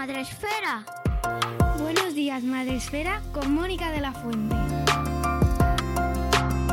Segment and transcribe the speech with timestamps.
[0.00, 0.84] Días, Madre Esfera.
[1.78, 4.56] Buenos días, Madre Esfera, con Mónica de la Fuente.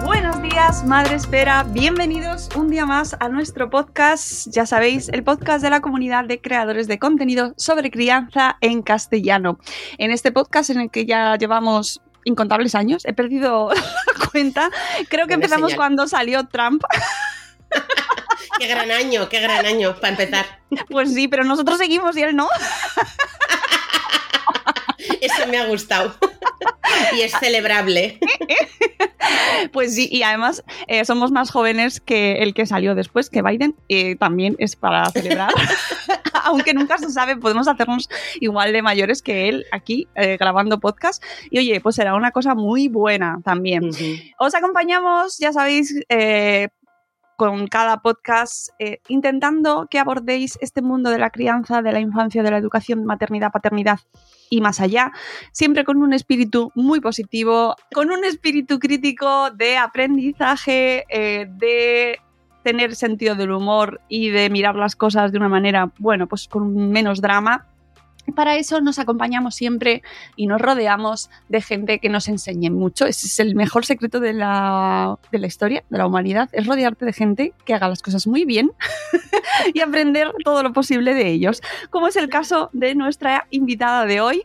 [0.05, 1.63] Buenos días, Madre Espera.
[1.63, 4.47] Bienvenidos un día más a nuestro podcast.
[4.49, 9.59] Ya sabéis, el podcast de la comunidad de creadores de contenido sobre crianza en castellano.
[9.97, 14.69] En este podcast en el que ya llevamos incontables años, he perdido la cuenta.
[15.09, 15.77] Creo que Buena empezamos señal.
[15.77, 16.83] cuando salió Trump.
[18.59, 20.45] Qué gran año, qué gran año para empezar.
[20.89, 22.47] Pues sí, pero nosotros seguimos y él no.
[25.21, 26.15] Eso me ha gustado.
[27.15, 28.19] Y es celebrable.
[29.71, 33.75] Pues sí, y además eh, somos más jóvenes que el que salió después, que Biden,
[33.89, 35.51] eh, también es para celebrar.
[36.43, 41.23] Aunque nunca se sabe, podemos hacernos igual de mayores que él aquí eh, grabando podcast.
[41.51, 43.89] Y oye, pues será una cosa muy buena también.
[44.37, 46.69] Os acompañamos, ya sabéis, eh,
[47.37, 52.41] con cada podcast, eh, intentando que abordéis este mundo de la crianza, de la infancia,
[52.41, 53.99] de la educación, maternidad, paternidad
[54.49, 55.11] y más allá,
[55.51, 62.19] siempre con un espíritu muy positivo, con un espíritu crítico de aprendizaje, eh, de
[62.63, 66.89] tener sentido del humor y de mirar las cosas de una manera, bueno, pues con
[66.89, 67.67] menos drama.
[68.35, 70.03] Para eso nos acompañamos siempre
[70.35, 73.05] y nos rodeamos de gente que nos enseñe mucho.
[73.05, 77.05] Ese es el mejor secreto de la, de la historia, de la humanidad, es rodearte
[77.05, 78.71] de gente que haga las cosas muy bien
[79.73, 81.61] y aprender todo lo posible de ellos.
[81.89, 84.43] Como es el caso de nuestra invitada de hoy,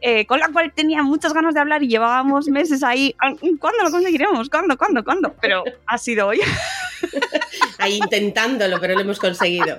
[0.00, 3.14] eh, con la cual tenía muchas ganas de hablar y llevábamos meses ahí.
[3.18, 4.48] "Ah, ¿Cuándo lo conseguiremos?
[4.50, 4.76] ¿Cuándo?
[4.76, 5.02] ¿Cuándo?
[5.04, 5.34] ¿Cuándo?
[5.40, 6.40] Pero ha sido hoy.
[7.82, 9.78] Ahí intentándolo, pero lo hemos conseguido.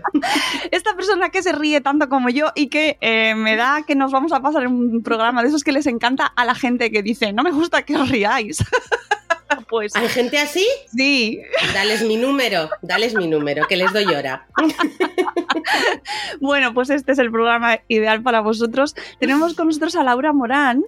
[0.71, 4.11] Esta persona que se ríe tanto como yo y que eh, me da que nos
[4.11, 7.33] vamos a pasar un programa de esos que les encanta a la gente que dice,
[7.33, 8.63] no me gusta que os riáis.
[9.69, 10.67] pues ¿Hay gente así?
[10.95, 11.41] sí.
[11.73, 14.47] Dales mi número, dales mi número, que les doy hora.
[16.39, 18.95] Bueno, pues este es el programa ideal para vosotros.
[19.19, 20.83] Tenemos con nosotros a Laura Morán.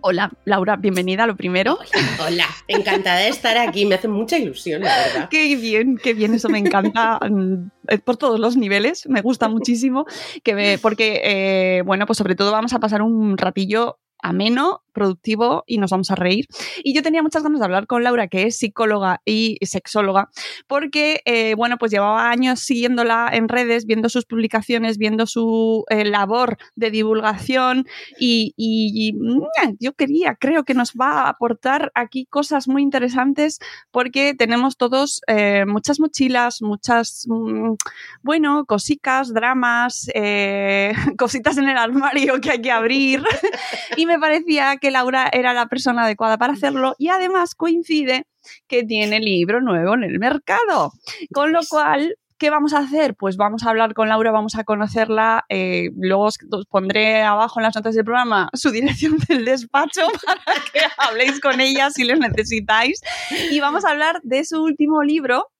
[0.00, 1.78] Hola, Laura, bienvenida, lo primero.
[2.26, 5.28] Hola, encantada de estar aquí, me hace mucha ilusión, la verdad.
[5.30, 7.70] Qué bien, qué bien, eso me encanta mm,
[8.04, 10.06] por todos los niveles, me gusta muchísimo,
[10.42, 15.62] que ve- porque, eh, bueno, pues sobre todo vamos a pasar un ratillo ameno, productivo
[15.66, 16.46] y nos vamos a reír.
[16.82, 20.30] Y yo tenía muchas ganas de hablar con Laura, que es psicóloga y sexóloga,
[20.66, 26.04] porque, eh, bueno, pues llevaba años siguiéndola en redes, viendo sus publicaciones, viendo su eh,
[26.04, 27.86] labor de divulgación
[28.18, 32.82] y, y- y, mm, yo quería, creo que nos va a aportar aquí cosas muy
[32.82, 33.58] interesantes
[33.92, 37.74] porque tenemos todos eh, muchas mochilas, muchas, mm,
[38.22, 40.08] bueno, cositas, dramas,
[41.18, 43.22] cositas en el armario que hay que abrir.
[43.96, 48.24] y me parecía que Laura era la persona adecuada para hacerlo y además coincide
[48.66, 50.92] que tiene libro nuevo en el mercado.
[51.32, 52.16] Con lo cual...
[52.38, 53.16] ¿Qué vamos a hacer?
[53.16, 55.44] Pues vamos a hablar con Laura, vamos a conocerla.
[55.50, 60.00] eh, luego os, os pondré abajo en las notas del programa su dirección del despacho
[60.24, 63.02] para que habléis con ella si les necesitáis.
[63.50, 65.50] Y vamos a hablar de su último libro,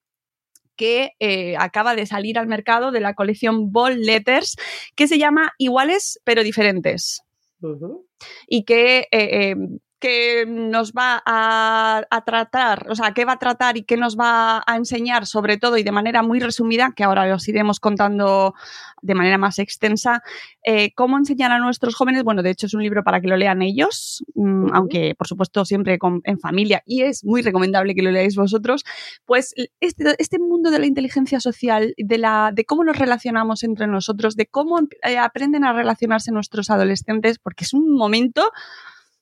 [0.75, 4.57] que eh, acaba de salir al mercado de la colección Ball Letters,
[4.97, 7.21] que se llama Iguales pero diferentes.
[7.63, 8.07] Ujú.
[8.49, 9.57] Y que, eh, eh,
[10.01, 14.17] que nos va a, a tratar, o sea, qué va a tratar y qué nos
[14.19, 18.55] va a enseñar, sobre todo y de manera muy resumida, que ahora os iremos contando
[19.03, 20.23] de manera más extensa,
[20.65, 22.25] eh, cómo enseñar a nuestros jóvenes.
[22.25, 25.65] Bueno, de hecho es un libro para que lo lean ellos, mm, aunque por supuesto
[25.65, 28.85] siempre con- en familia y es muy recomendable que lo leáis vosotros.
[29.27, 33.87] Pues este, este mundo de la inteligencia social, de, la, de cómo nos relacionamos entre
[33.87, 38.51] nosotros, de cómo eh, aprenden a relacionarse nuestros adolescentes, porque es un momento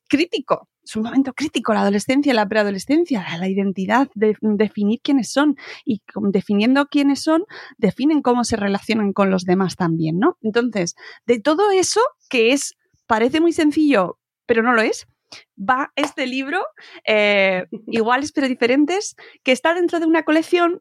[0.09, 5.57] crítico, es un momento crítico, la adolescencia, la preadolescencia, la identidad, de, definir quiénes son
[5.85, 6.01] y
[6.31, 7.45] definiendo quiénes son,
[7.77, 10.39] definen cómo se relacionan con los demás también, ¿no?
[10.41, 10.97] Entonces,
[11.27, 12.01] de todo eso
[12.31, 12.75] que es,
[13.07, 15.07] parece muy sencillo, pero no lo es,
[15.59, 16.63] va este libro,
[17.07, 20.81] eh, iguales pero diferentes, que está dentro de una colección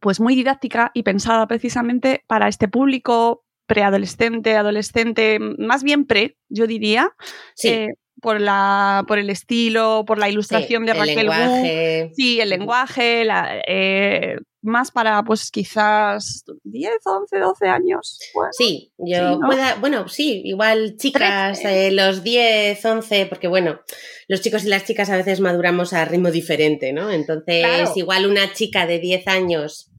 [0.00, 6.66] pues muy didáctica y pensada precisamente para este público preadolescente, adolescente, más bien pre, yo
[6.66, 7.12] diría.
[7.54, 7.68] Sí.
[7.68, 12.10] Eh, por, la, por el estilo, por la ilustración de el Raquel Wu.
[12.14, 18.18] Sí, el lenguaje, la- eh, más para pues quizás 10, 11, 12 años.
[18.32, 19.46] Bueno, Sí, yo Sí, ¿no?
[19.46, 23.80] pueda, bueno, sí, igual chicas, eh, los 10, 11, porque bueno,
[24.26, 27.10] los chicos y las chicas a veces maduramos a ritmo diferente, ¿no?
[27.10, 27.92] Entonces, Claro.
[27.96, 29.90] igual una chica de 10 años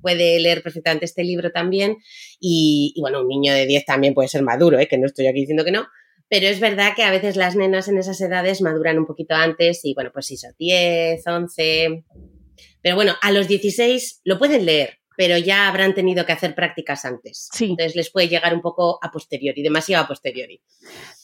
[0.00, 1.96] puede leer perfectamente este libro también
[2.40, 4.88] y, y, bueno, un niño de 10 también puede ser maduro, ¿eh?
[4.88, 5.86] que no estoy aquí diciendo que no,
[6.32, 9.84] pero es verdad que a veces las nenas en esas edades maduran un poquito antes
[9.84, 12.04] y bueno, pues sí, son 10, 11,
[12.80, 17.04] pero bueno, a los 16 lo pueden leer, pero ya habrán tenido que hacer prácticas
[17.04, 17.50] antes.
[17.52, 17.66] Sí.
[17.66, 20.62] Entonces les puede llegar un poco a posteriori, demasiado a posteriori.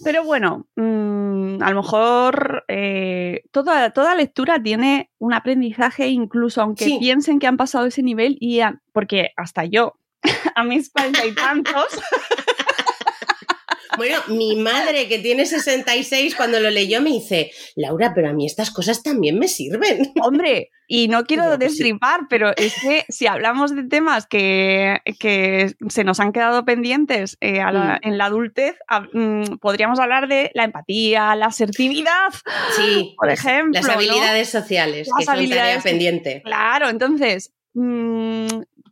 [0.05, 6.85] Pero bueno, mm, a lo mejor eh, toda, toda lectura tiene un aprendizaje, incluso aunque
[6.85, 6.99] Sí.
[7.01, 9.95] piensen que han pasado ese nivel, y a- porque hasta yo,
[10.55, 11.87] a mis cuarenta y tantos,
[13.99, 18.47] Bueno, mi madre que tiene 66 cuando lo leyó me dice, Laura, pero a mí
[18.47, 20.11] estas cosas también me sirven.
[20.23, 21.79] hombre, y no quiero Bueno, pues sí.
[21.83, 27.37] destripar, pero es que si hablamos de temas que, que se nos han quedado pendientes
[27.43, 28.09] eh, a la- Mm.
[28.09, 32.29] en la adultez, a- mm, podríamos hablar de la empatía, la asertividad,
[32.77, 33.93] Sí, Por ejemplo, las ¿no?
[33.93, 36.43] habilidades sociales, Las que son tarea habilidades- pendiente.
[36.45, 38.47] Claro, entonces, mm,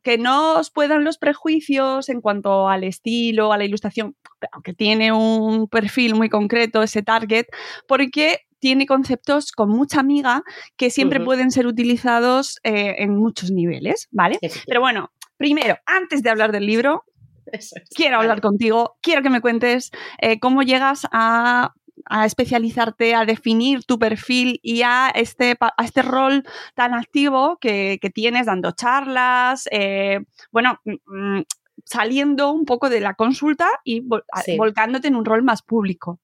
[0.06, 4.14] que no os puedan los prejuicios en cuanto al estilo, a la ilustración,
[4.52, 7.46] aunque tiene un perfil muy concreto ese target,
[7.88, 10.44] porque tiene conceptos con mucha amiga
[10.76, 14.38] que siempre pueden ser utilizados eh, en muchos niveles, ¿vale?
[14.64, 17.02] Pero bueno, primero, antes de hablar del libro,
[17.46, 17.74] es.
[17.92, 18.28] quiero Vale.
[18.28, 19.90] hablar contigo, quiero que me cuentes
[20.22, 21.74] eh, cómo llegas a,
[22.08, 26.44] a especializarte, a definir tu perfil y a este, a este rol
[26.74, 30.20] tan activo que, que tienes dando charlas, eh,
[30.52, 30.94] bueno, mm,
[31.38, 31.44] mm,
[31.84, 34.56] saliendo un poco de la consulta y vol- a- Sí.
[34.56, 36.18] volcándote en un rol más público.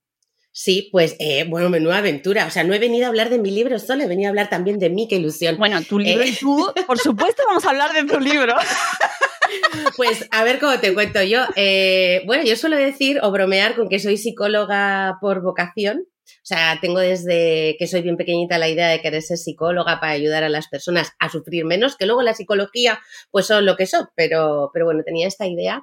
[0.55, 2.45] Sí, pues eh, bueno, menuda aventura.
[2.47, 4.51] O sea, no he venido a hablar de mi libro solo, he venido a hablar
[4.51, 5.57] también de mí, qué ilusión.
[5.57, 6.29] Bueno, tu libro Eh.
[6.29, 8.55] y tú, por supuesto, vamos a hablar de tu libro.
[9.97, 11.43] Pues a ver cómo te cuento yo.
[11.57, 16.07] Eh, bueno, yo suelo decir o bromear con que soy psicóloga por vocación.
[16.25, 20.13] O sea, tengo desde que soy bien pequeñita la idea de querer ser psicóloga para
[20.13, 23.01] ayudar a las personas a sufrir menos, que luego la psicología
[23.31, 25.83] pues son lo que son, pero, pero bueno, tenía esta idea.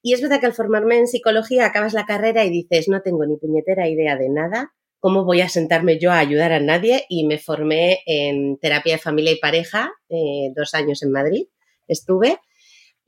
[0.00, 3.26] Y es verdad que al formarme en psicología acabas la carrera y dices, no tengo
[3.26, 7.04] ni puñetera idea de nada, ¿cómo voy a sentarme yo a ayudar a nadie?
[7.08, 11.46] Y me formé en terapia de familia y pareja, eh, dos años en Madrid
[11.88, 12.38] estuve.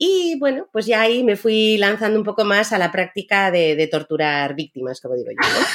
[0.03, 3.75] Y bueno, pues ya ahí me fui lanzando un poco más a la práctica de,
[3.75, 5.47] de torturar víctimas, como digo yo.
[5.47, 5.65] ¿no?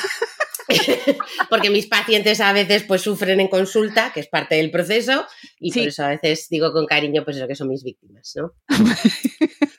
[1.48, 5.24] Porque mis pacientes a veces pues sufren en consulta, que es parte del proceso,
[5.60, 5.78] y Sí.
[5.78, 8.52] por eso a veces digo con cariño pues eso que son mis víctimas, ¿no?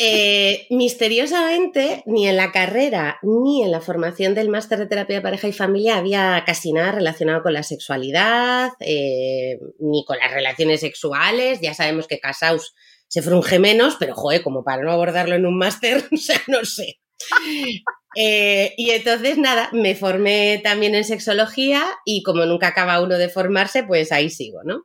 [0.00, 5.22] Eh, misteriosamente, ni en la carrera ni en la formación del máster de terapia de
[5.22, 10.80] pareja y familia había casi nada relacionado con la sexualidad, eh, ni con las relaciones
[10.80, 11.60] sexuales.
[11.60, 12.76] Ya sabemos que casaus
[13.08, 16.64] se frunge menos, pero joder, como para no abordarlo en un máster, o sea, no
[16.64, 17.00] sé.
[18.16, 23.28] Eh, y entonces, nada, me formé también en sexología y como nunca acaba uno de
[23.28, 24.84] formarse, pues ahí sigo, ¿no?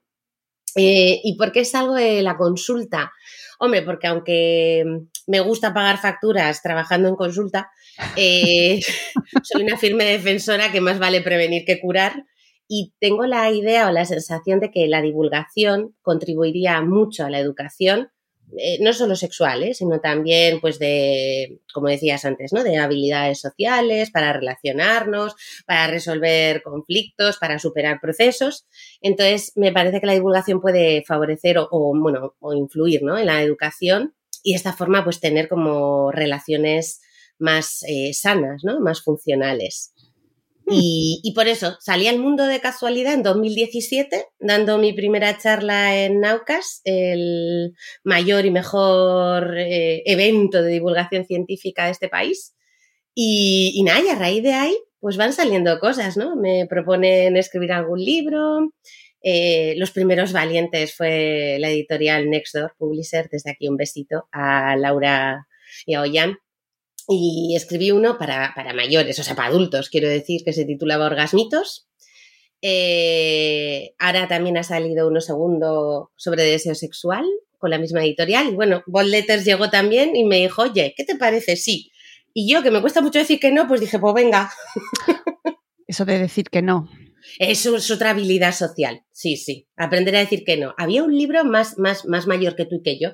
[0.75, 3.11] Eh, ¿Y por qué salgo de la consulta?
[3.59, 4.83] Hombre, porque aunque
[5.27, 7.69] me gusta pagar facturas trabajando en consulta,
[8.15, 8.79] eh,
[9.43, 12.25] soy una firme defensora que más vale prevenir que curar
[12.67, 17.39] y tengo la idea o la sensación de que la divulgación contribuiría mucho a la
[17.39, 18.10] educación,
[18.58, 19.74] eh, no solo sexual, ¿eh?
[19.74, 22.63] sino también, pues, de, como decías antes, ¿no?
[22.63, 28.65] De habilidades sociales, para relacionarnos, para resolver conflictos, para superar procesos.
[29.01, 33.17] Entonces, me parece que la divulgación puede favorecer o, o, bueno, o influir, ¿no?
[33.17, 37.01] En la educación y de esta forma, pues, tener como relaciones
[37.39, 38.79] más eh, sanas, ¿no?
[38.79, 39.93] Más funcionales.
[40.70, 46.03] Y, y, por eso salí al mundo de casualidad en 2017, dando mi primera charla
[46.03, 52.55] en Naucas, el mayor y mejor eh, evento de divulgación científica de este país.
[53.13, 56.36] Y, y, nada, y a raíz de ahí, pues van saliendo cosas, ¿no?
[56.38, 58.72] Me proponen escribir algún libro.
[59.22, 63.29] Eh, los primeros valientes fue la editorial Nextdoor Publisher.
[63.29, 65.46] Desde aquí un besito a Laura
[65.86, 66.38] y a Ollán
[67.07, 71.05] y escribí uno para, para, mayores, o sea, para adultos, quiero decir, que se titulaba
[71.05, 71.88] Orgasmitos.
[72.62, 77.25] Eh, ahora también ha salido uno segundo sobre deseo sexual
[77.57, 78.48] con la misma editorial.
[78.50, 81.55] Y bueno, Bold Letters llegó también y me dijo, oye, ¿qué te parece?
[81.55, 81.91] Sí.
[82.33, 84.51] Y yo, que me cuesta mucho decir que no, pues dije, pues venga.
[85.88, 86.89] Eso de decir que no.
[87.39, 89.01] Eso es otra habilidad social.
[89.11, 89.67] Sí, sí.
[89.77, 90.73] Aprender a decir que no.
[90.77, 93.11] Había un libro más, más, más mayor que tú y que yo,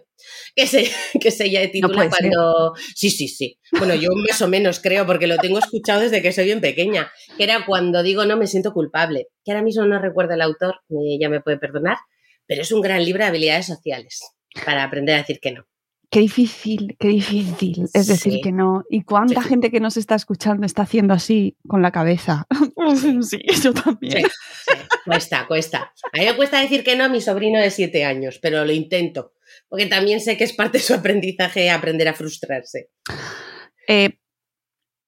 [0.55, 0.89] que se,
[1.21, 2.73] que se ya titula cuando.
[2.95, 3.59] Sí, sí, sí.
[3.77, 7.11] Bueno, yo más o menos creo, porque lo tengo escuchado desde que soy bien pequeña.
[7.37, 9.27] Que era cuando digo no me siento culpable.
[9.43, 10.75] Que ahora mismo no recuerdo el autor,
[11.19, 11.97] ya me puede perdonar,
[12.45, 14.19] pero es un gran libro de habilidades sociales
[14.65, 15.65] para aprender a decir que no.
[16.11, 18.83] Qué difícil, qué difícil es decir que no.
[18.89, 22.47] ¿Y cuánta gente que nos está escuchando está haciendo así con la cabeza?
[23.21, 24.25] sí, yo también.
[25.05, 25.93] cuesta, cuesta.
[26.11, 28.71] A mí me cuesta decir que no a mi sobrino de siete años, pero lo
[28.71, 29.33] intento.
[29.67, 32.89] Porque también sé que es parte de su aprendizaje aprender a frustrarse.
[33.87, 34.17] Eh,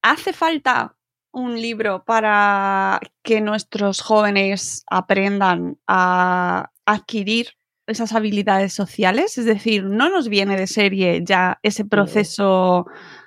[0.02, 0.96] ¿Hace falta
[1.32, 7.48] un libro para que nuestros jóvenes aprendan a adquirir
[7.92, 9.38] esas habilidades sociales?
[9.38, 12.86] Es decir, ¿no nos viene de serie ya ese proceso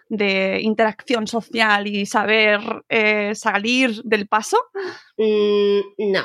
[0.10, 4.58] de interacción social y saber eh, salir del paso?
[5.18, 6.24] Mm, no.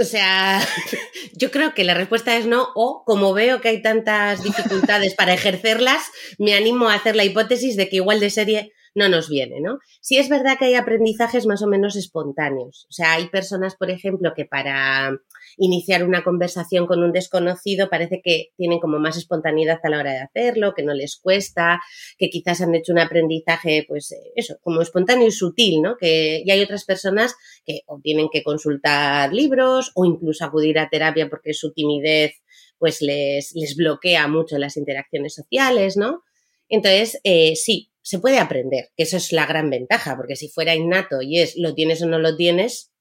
[0.00, 0.60] O sea,
[1.36, 5.34] yo creo que la respuesta es no, o como veo que hay tantas dificultades para
[5.34, 6.02] ejercerlas,
[6.38, 9.78] me animo a hacer la hipótesis de que igual de serie no nos viene, ¿no?
[10.00, 12.86] Sí es verdad que hay aprendizajes más o menos espontáneos.
[12.88, 15.16] O sea, hay personas, por ejemplo, que para
[15.58, 20.12] iniciar una conversación con un desconocido parece que tienen como más espontaneidad a la hora
[20.12, 21.80] de hacerlo, que no les cuesta,
[22.16, 25.96] que quizás han hecho un aprendizaje, pues eso, como espontáneo y sutil, ¿no?
[25.96, 27.34] Que, y hay otras personas
[27.64, 32.32] que o tienen que consultar libros o incluso acudir a terapia porque su timidez
[32.78, 36.22] pues les, les bloquea mucho las interacciones sociales, ¿no?
[36.68, 40.74] Entonces, eh, sí, se puede aprender, que eso es la gran ventaja, porque si fuera
[40.74, 42.92] innato y es lo tienes o no lo tienes,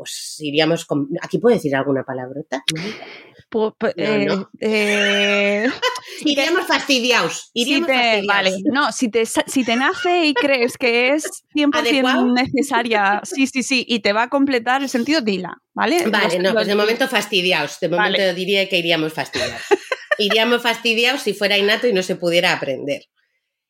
[0.00, 1.08] pues iríamos con...
[1.20, 2.64] ¿Aquí puedo decir alguna palabrota?
[6.24, 7.50] iríamos fastidiados.
[7.52, 7.90] Iríamos
[8.26, 13.62] Vale, no, si te, si te nace y crees que es 100% necesaria, sí, sí,
[13.62, 16.06] sí, y te va a completar el sentido, dila, ¿vale?
[16.06, 19.60] Vale, no, pues de momento fastidiados, de momento diría que iríamos fastidiados.
[20.18, 23.02] iríamos fastidiados si fuera innato y no se pudiera aprender.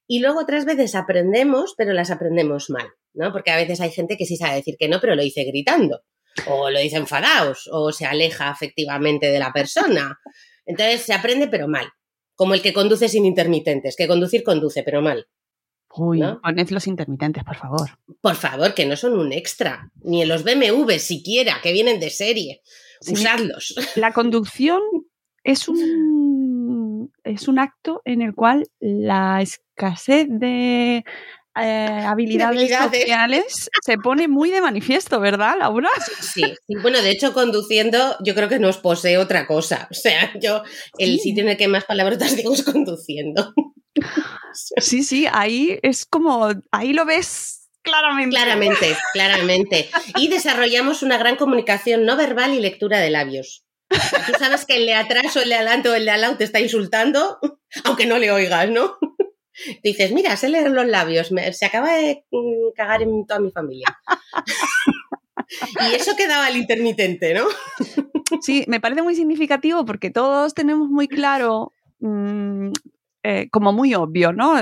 [0.06, 3.32] Y luego otras veces aprendemos, pero las aprendemos mal, ¿no?
[3.32, 6.02] Porque a veces hay gente que sí sabe decir que no, pero lo dice gritando,
[6.46, 10.18] o lo dice enfadados, o se aleja afectivamente de la persona.
[10.66, 11.88] Entonces se aprende, pero mal.
[12.34, 15.26] Como el que conduce sin intermitentes, que conducir conduce, pero mal.
[15.92, 17.90] Uy, poned los intermitentes, por favor.
[18.20, 19.90] Por favor, que no son un extra.
[20.02, 22.62] Ni en los BMW siquiera, que vienen de serie.
[23.08, 23.74] Usadlos.
[23.96, 24.80] La conducción
[25.42, 31.04] es un, es un acto en el cual la escasez de
[31.56, 35.90] eh, habilidades, sociales se pone muy de manifiesto, ¿verdad, Laura?
[36.20, 39.88] Sí, sí, bueno, de hecho, conduciendo yo creo que nos posee otra cosa.
[39.90, 40.62] O sea, yo
[40.98, 43.52] el sitio en el que más palabras digo es conduciendo.
[44.78, 48.36] Sí, sí, ahí es como, ahí lo ves claramente.
[48.36, 49.90] Claramente, claramente.
[50.16, 53.64] Y desarrollamos una gran comunicación no verbal y lectura de labios.
[53.88, 56.36] Tú sabes que el de atrás o el de adelante o el de al lado
[56.36, 57.38] te está insultando,
[57.84, 58.96] aunque no le oigas, ¿no?
[59.82, 63.86] Dices, mira, sé leer los labios, se acaba de mm, cagar en toda mi familia.
[65.90, 67.44] y eso quedaba el intermitente, ¿no?
[68.40, 72.72] sí, me parece muy significativo porque todos tenemos muy claro mm,
[73.22, 74.56] eh, como muy obvio, ¿no?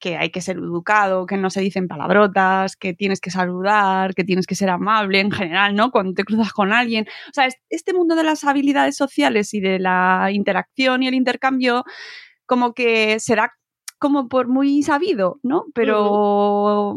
[0.00, 4.24] que hay que ser educado, que no se dicen palabrotas, que tienes que saludar, que
[4.24, 5.90] tienes que ser amable en general, ¿no?
[5.90, 7.06] Cuando te cruzas con alguien.
[7.28, 11.84] O sea, este mundo de las habilidades sociales y de la interacción y el intercambio,
[12.46, 13.52] como que se da
[14.00, 15.66] como por muy sabido, ¿no?
[15.74, 16.94] Pero...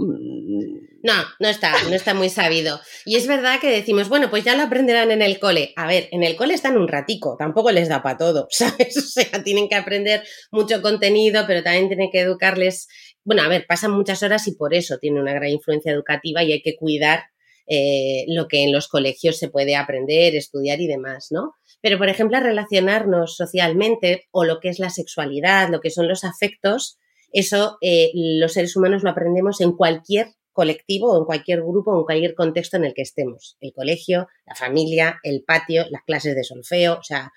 [1.06, 2.80] No, no está, no está muy sabido.
[3.06, 5.74] Y es verdad que decimos, bueno, pues ya lo aprenderán en el cole.
[5.76, 8.96] A ver, en el cole están un ratico, tampoco les da para todo, ¿sabes?
[8.96, 12.88] O sea, tienen que aprender mucho contenido, pero también tienen que educarles.
[13.26, 16.54] Bueno, a ver, pasan muchas horas y por eso tiene una gran influencia educativa y
[16.54, 17.26] hay que cuidar
[17.68, 21.54] eh, lo que en los colegios se puede aprender, estudiar y demás, ¿no?
[21.84, 26.24] Pero, por ejemplo, relacionarnos socialmente o lo que es la sexualidad, lo que son los
[26.24, 26.98] afectos,
[27.34, 32.00] eso eh, los seres humanos lo aprendemos en cualquier colectivo o en cualquier grupo o
[32.00, 33.58] en cualquier contexto en el que estemos.
[33.60, 37.34] El colegio, la familia, el patio, las clases de solfeo, o sea,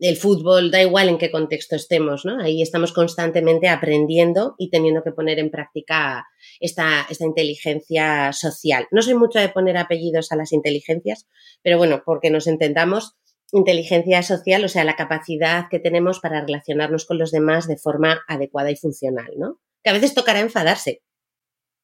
[0.00, 2.42] el fútbol, da igual en qué contexto estemos, ¿no?
[2.42, 6.26] Ahí estamos constantemente aprendiendo y teniendo que poner en práctica
[6.60, 8.86] esta, esta inteligencia social.
[8.90, 11.26] No soy mucho de poner apellidos a las inteligencias,
[11.62, 13.16] pero bueno, porque nos entendamos,
[13.52, 18.22] inteligencia social, o sea, la capacidad que tenemos para relacionarnos con los demás de forma
[18.28, 19.60] adecuada y funcional, ¿no?
[19.86, 21.04] que a veces tocará enfadarse,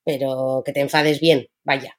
[0.05, 1.97] pero que te enfades bien, vaya,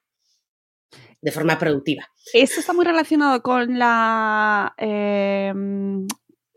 [1.22, 2.10] de forma productiva.
[2.34, 6.06] Esto está muy relacionado con la, em,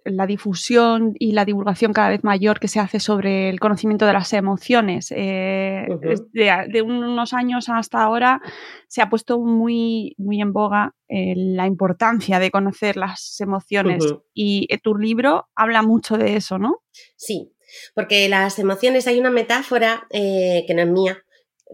[0.06, 4.12] la difusión y la divulgación cada vez mayor que se hace sobre el conocimiento de
[4.12, 5.12] las emociones.
[5.14, 5.86] Eh,
[6.32, 8.40] de, unos años hasta ahora
[8.88, 14.66] se ha puesto muy, muy en boga eh, la importancia de conocer las emociones y
[14.70, 16.82] eh, tu libro habla mucho de eso, ¿no?
[17.16, 17.52] Sí,
[17.94, 21.18] porque las emociones, hay una metáfora que no es mía,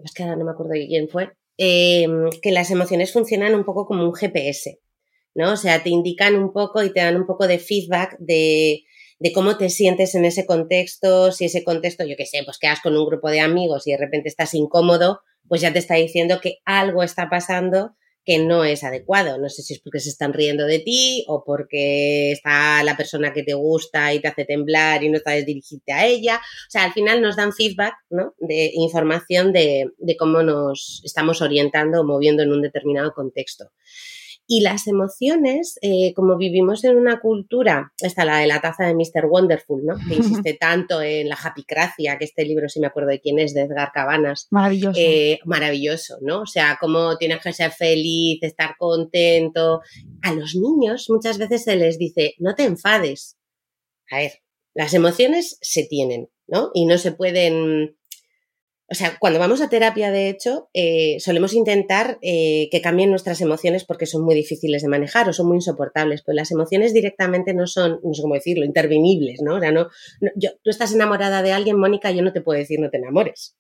[0.04, 3.86] es que ahora no me acuerdo de quién fue, que las emociones funcionan un poco
[3.86, 4.80] como un GPS.
[5.34, 5.52] ¿No?
[5.52, 8.84] O sea, te indican un poco y te dan un poco de feedback de,
[9.18, 12.80] de cómo te sientes en ese contexto, si ese contexto, yo qué sé, pues quedas
[12.82, 16.40] con un grupo de amigos y de repente estás incómodo, pues ya te está diciendo
[16.40, 19.38] que algo está pasando que no es adecuado.
[19.38, 23.32] No sé si es porque se están riendo de ti o porque está la persona
[23.32, 26.36] que te gusta y te hace temblar y no sabes dirigirte a ella.
[26.36, 28.34] O sea, al final nos dan feedback, ¿no?
[28.38, 33.70] De información de, de cómo nos estamos orientando o moviendo en un determinado contexto.
[34.54, 38.94] Y las emociones, eh, como vivimos en una cultura, está la de la taza de
[38.94, 39.24] Mr.
[39.24, 39.94] Wonderful, ¿no?
[40.06, 43.54] Que insiste tanto en la happycracia, que este libro, si me acuerdo de quién es,
[43.54, 44.48] de Edgar Cabanas.
[44.50, 45.00] Maravilloso.
[45.00, 46.42] Eh, maravilloso, ¿no?
[46.42, 49.80] O sea, cómo tienes que ser feliz, estar contento.
[50.20, 53.38] A los niños muchas veces se les dice, no te enfades.
[54.10, 54.32] A ver,
[54.74, 56.72] las emociones se tienen, ¿no?
[56.74, 57.96] Y no se pueden
[58.92, 63.40] o sea, cuando vamos a terapia, de hecho, eh, solemos intentar eh, que cambien nuestras
[63.40, 67.54] emociones porque son muy difíciles de manejar o son muy insoportables, pero las emociones directamente
[67.54, 69.56] no son, no sé cómo decirlo, intervenibles, ¿no?
[69.56, 69.88] O sea, no,
[70.36, 73.56] yo, tú estás enamorada de alguien, Mónica, yo no te puedo decir no te enamores,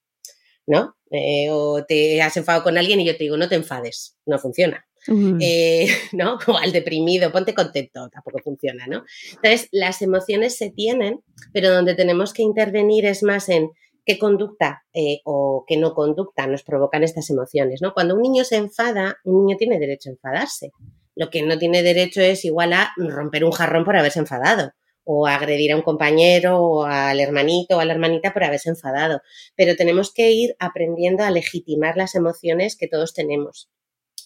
[0.66, 0.96] ¿no?
[1.10, 4.38] Eh, o te has enfadado con alguien y yo te digo no te enfades, no
[4.38, 4.86] funciona.
[6.12, 6.38] ¿no?
[6.46, 9.02] O al deprimido, ponte contento, tampoco funciona, ¿no?
[9.30, 11.20] Entonces, las emociones se tienen,
[11.52, 13.70] pero donde tenemos que intervenir es más en
[14.04, 17.94] qué conducta eh, o qué no conducta nos provocan estas emociones, ¿no?
[17.94, 20.70] Cuando un niño se enfada, un niño tiene derecho a enfadarse.
[21.14, 24.72] Lo que no tiene derecho es igual a romper un jarrón por haberse enfadado
[25.04, 29.20] o agredir a un compañero o al hermanito o a la hermanita por haberse enfadado.
[29.56, 33.68] Pero tenemos que ir aprendiendo a legitimar las emociones que todos tenemos.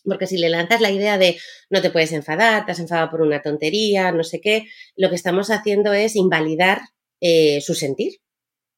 [0.04, 1.36] Porque si le lanzas la idea de
[1.68, 5.16] no te puedes enfadar, te has enfadado por una tontería, no sé qué, lo que
[5.16, 6.80] estamos haciendo es invalidar
[7.20, 8.20] eh, su sentir.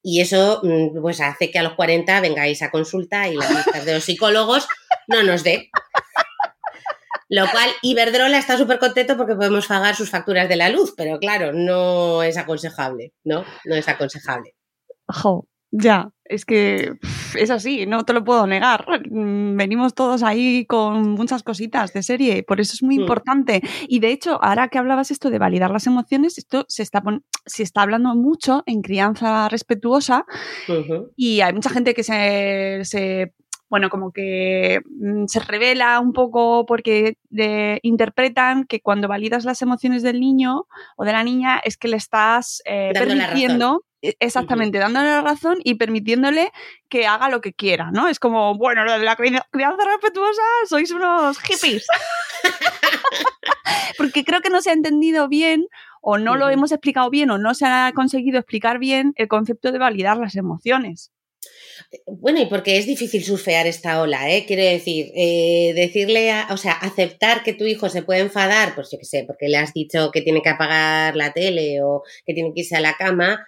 [0.03, 3.85] Y eso mm, pues hace que a los 40 vengáis a consulta y las listas
[3.85, 4.67] de los psicólogos
[5.09, 5.71] no nos dé.
[7.31, 11.19] Lo cual, Iberdrola está súper contento porque podemos pagar sus facturas de la luz, pero
[11.19, 13.45] claro, no es aconsejable, ¿no?
[13.67, 14.55] No es aconsejable.
[15.71, 16.95] Ya, es que
[17.37, 18.87] es así, no te lo puedo negar.
[19.11, 23.01] Mm, venimos todos ahí con muchas cositas de serie, por eso es muy mm.
[23.01, 23.63] importante.
[23.87, 27.03] Y de hecho, ahora que hablabas esto de validar las emociones, esto se está,
[27.45, 30.25] se está hablando mucho en crianza respetuosa
[31.17, 33.35] y hay mucha gente que se, se
[33.69, 37.19] bueno, como que mm, se revela un poco porque
[37.83, 41.97] interpretan que cuando validas las emociones del niño o de la niña es que le
[41.97, 46.53] estás eh, permitiendo Exactamente, dándole la razón y permitiéndole
[46.89, 48.09] que haga lo que quiera, ¿no?
[48.09, 51.87] Es como, bueno, lo de la crianza respetuosa, sois unos hippies.
[53.99, 55.67] Porque creo que no se ha entendido bien
[56.01, 59.73] o no lo hemos explicado bien o no se ha conseguido explicar bien el concepto
[59.73, 61.11] de validar las emociones.
[62.07, 64.45] Bueno, y porque es difícil surfear esta ola, ¿eh?
[64.47, 68.99] Quiero decir, eh, decirle, o sea, aceptar que tu hijo se puede enfadar, pues yo
[68.99, 72.53] qué sé, porque le has dicho que tiene que apagar la tele o que tiene
[72.55, 73.45] que irse a la cama,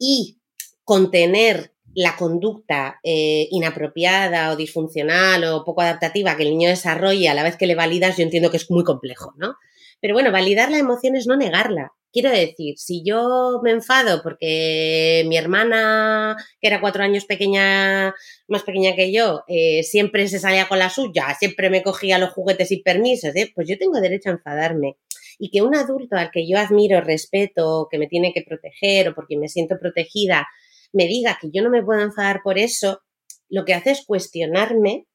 [0.00, 0.40] y
[0.82, 7.34] contener la conducta eh, inapropiada o disfuncional o poco adaptativa que el niño desarrolle a
[7.34, 9.54] la vez que le validas, yo entiendo que es muy complejo, ¿no?
[10.00, 11.92] Pero bueno, validar la emoción es no negarla.
[12.12, 18.14] Quiero decir, si yo me enfado porque mi hermana, que era cuatro años pequeña,
[18.48, 22.30] más pequeña que yo, eh, siempre se salía con la suya, siempre me cogía los
[22.30, 23.52] juguetes sin permisos, ¿eh?
[23.54, 24.96] pues yo tengo derecho a enfadarme
[25.40, 29.14] y que un adulto al que yo admiro, respeto, que me tiene que proteger o
[29.14, 30.46] porque me siento protegida,
[30.92, 33.00] me diga que yo no me puedo enfadar por eso,
[33.48, 35.06] lo que hace es cuestionarme,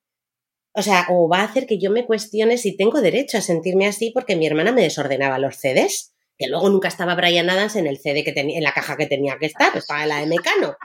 [0.74, 3.86] o sea, o va a hacer que yo me cuestione si tengo derecho a sentirme
[3.86, 7.86] así porque mi hermana me desordenaba los CDs, que luego nunca estaba Brian Adams en
[7.86, 10.76] el CD que tenía, en la caja que tenía que estar, estaba la de Mecano.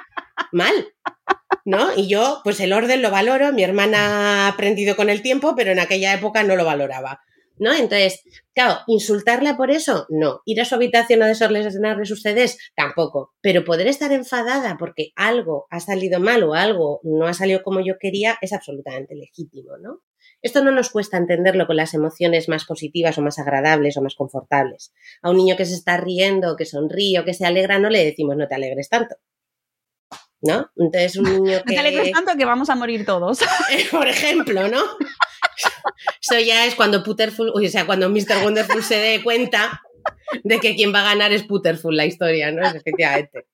[0.52, 0.92] Mal.
[1.64, 1.96] ¿No?
[1.96, 5.72] Y yo, pues el orden lo valoro, mi hermana ha aprendido con el tiempo, pero
[5.72, 7.20] en aquella época no lo valoraba.
[7.60, 7.72] ¿No?
[7.72, 8.22] Entonces,
[8.54, 10.40] claro, insultarla por eso, no.
[10.46, 13.34] Ir a su habitación a desordenarle sus CDs, tampoco.
[13.42, 17.80] Pero poder estar enfadada porque algo ha salido mal o algo no ha salido como
[17.80, 20.00] yo quería es absolutamente legítimo, ¿no?
[20.42, 24.14] Esto no nos cuesta entenderlo con las emociones más positivas o más agradables o más
[24.14, 24.92] confortables.
[25.20, 28.04] A un niño que se está riendo, que sonríe o que se alegra, no le
[28.04, 29.16] decimos no te alegres tanto.
[30.42, 30.70] ¿no?
[30.76, 31.64] Entonces un niño que...
[31.66, 33.40] No te alegres tanto que vamos a morir todos.
[33.90, 34.82] Por ejemplo, ¿no?
[36.20, 38.44] Eso ya es cuando Putterful, o sea, cuando Mr.
[38.44, 39.82] Wonderful se dé cuenta
[40.44, 42.66] de que quien va a ganar es Putterful la historia, ¿no?
[42.66, 43.46] Efectivamente.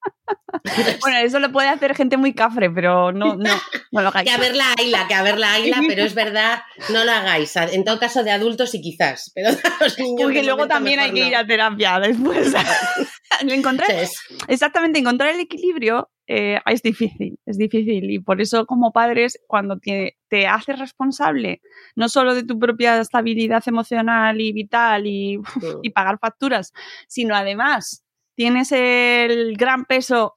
[1.00, 3.60] Bueno, eso lo puede hacer gente muy cafre, pero no, no,
[3.92, 4.28] no lo hagáis.
[4.28, 7.12] Que a ver la águila, que a ver la águila, pero es verdad, no lo
[7.12, 7.54] hagáis.
[7.56, 10.22] En todo caso, de adultos y quizás, pero de los niños.
[10.22, 11.28] Porque luego también hay que no.
[11.28, 12.52] ir a terapia después.
[13.40, 18.10] encontrar, Entonces, exactamente, encontrar el equilibrio eh, es difícil, es difícil.
[18.10, 21.60] Y por eso, como padres, cuando te, te haces responsable
[21.94, 25.40] no solo de tu propia estabilidad emocional y vital y,
[25.82, 26.72] y pagar facturas,
[27.08, 30.35] sino además tienes el gran peso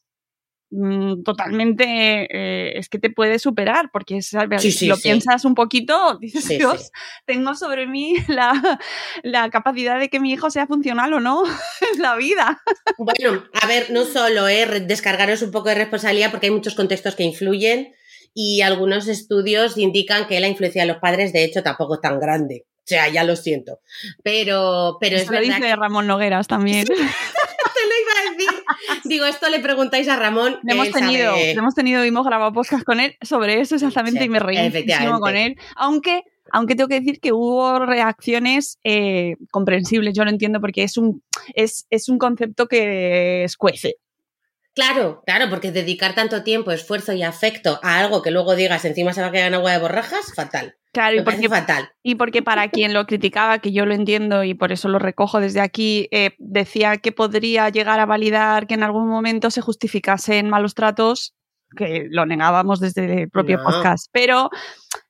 [0.71, 4.61] mm, totalmente eh, es que te puede superar porque ¿sabes?
[4.61, 5.03] Sí, si sí, lo sí.
[5.03, 6.91] piensas un poquito dices Dios
[7.25, 8.79] tengo sobre mí la,
[9.23, 11.43] la capacidad de que mi hijo sea funcional o no
[11.93, 12.61] en la vida
[12.97, 14.65] Bueno, a ver, no solo, ¿eh?
[14.81, 17.93] Descargaros un poco de responsabilidad porque hay muchos contextos que influyen
[18.33, 22.19] y algunos estudios indican que la influencia de los padres, de hecho, tampoco es tan
[22.19, 22.65] grande.
[22.77, 23.81] O sea, ya lo siento.
[24.23, 26.87] Pero, pero es Eso lo verdad dice Ramón Nogueras también
[27.79, 28.63] te lo iba a decir.
[29.03, 30.59] Digo, esto le preguntáis a Ramón.
[30.67, 34.29] Hemos sabe- tenido, hemos tenido, hemos grabado podcast con él sobre eso exactamente Sí, y
[34.29, 35.55] me reí muchísimo con él.
[35.75, 40.97] Aunque, aunque tengo que decir que hubo reacciones eh, comprensibles, yo lo entiendo porque es
[40.97, 41.23] un,
[41.53, 43.95] es, es un concepto que escuece.
[44.73, 49.13] Claro, claro, porque dedicar tanto tiempo, esfuerzo y afecto a algo que luego digas encima
[49.13, 50.75] se va a quedar en agua de borrajas, fatal.
[50.91, 51.89] Claro, y Me porque, fatal.
[52.01, 55.39] y porque para quien lo criticaba, que yo lo entiendo y por eso lo recojo
[55.39, 60.49] desde aquí, eh, decía que podría llegar a validar que en algún momento se justificasen
[60.49, 61.35] malos tratos,
[61.77, 63.63] que lo negábamos desde el propio No.
[63.63, 64.49] podcast, pero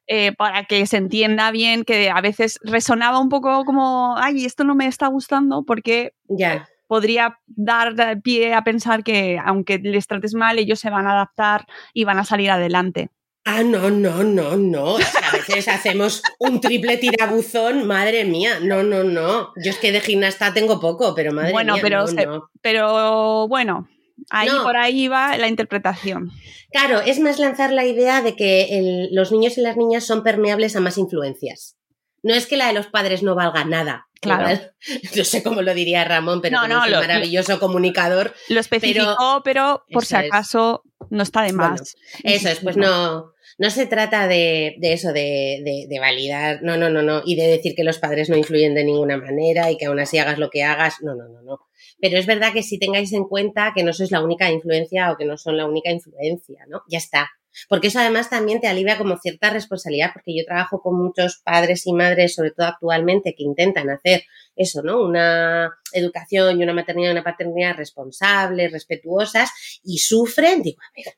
[0.08, 4.64] eh, para que se entienda bien que a veces resonaba un poco como, ay, esto
[4.66, 6.68] no me está gustando porque Ya.
[6.88, 11.66] podría dar pie a pensar que aunque les trates mal, ellos se van a adaptar
[11.94, 13.10] y van a salir adelante.
[13.46, 14.94] Ah, no, no, no, no.
[14.94, 18.60] O sea, a veces hacemos un triple tirabuzón, madre mía.
[18.62, 19.54] No, no, no.
[19.64, 21.82] Yo es que de gimnasta tengo poco, pero madre Bueno, mía.
[21.82, 22.50] pero no, se- no.
[22.62, 23.88] Pero bueno,
[24.30, 24.64] ahí No.
[24.64, 26.30] por ahí va la interpretación.
[26.72, 30.22] Claro, es más lanzar la idea de que el- los niños y las niñas son
[30.22, 31.76] permeables a más influencias.
[32.22, 34.08] No es que la de los padres no valga nada.
[34.22, 34.60] Claro.
[35.16, 38.34] No sé cómo lo diría Ramón, pero No, es un lo- maravilloso comunicador.
[38.50, 41.96] Lo especificó, pero, por si acaso no está de Bueno, más.
[42.24, 46.78] Eso es, pues no, no se trata de, de eso, de, de- de validar, no,
[46.78, 49.78] no, no, no, y de decir que los padres no influyen de ninguna manera y
[49.78, 51.60] que aún así hagas lo que hagas, no, no, no, no.
[52.02, 55.18] Pero es verdad que si tengáis en cuenta que no sois la única influencia o
[55.18, 56.82] que no son la única influencia, ¿no?
[56.90, 57.30] Ya está.
[57.68, 61.86] Porque eso además también te alivia como cierta responsabilidad, porque yo trabajo con muchos padres
[61.88, 64.24] y madres, sobre todo actualmente, que intentan hacer
[64.60, 65.02] eso, ¿no?
[65.02, 69.50] Una educación y una maternidad y una paternidad responsables, respetuosas,
[69.84, 71.16] y sufren, digo, a ver,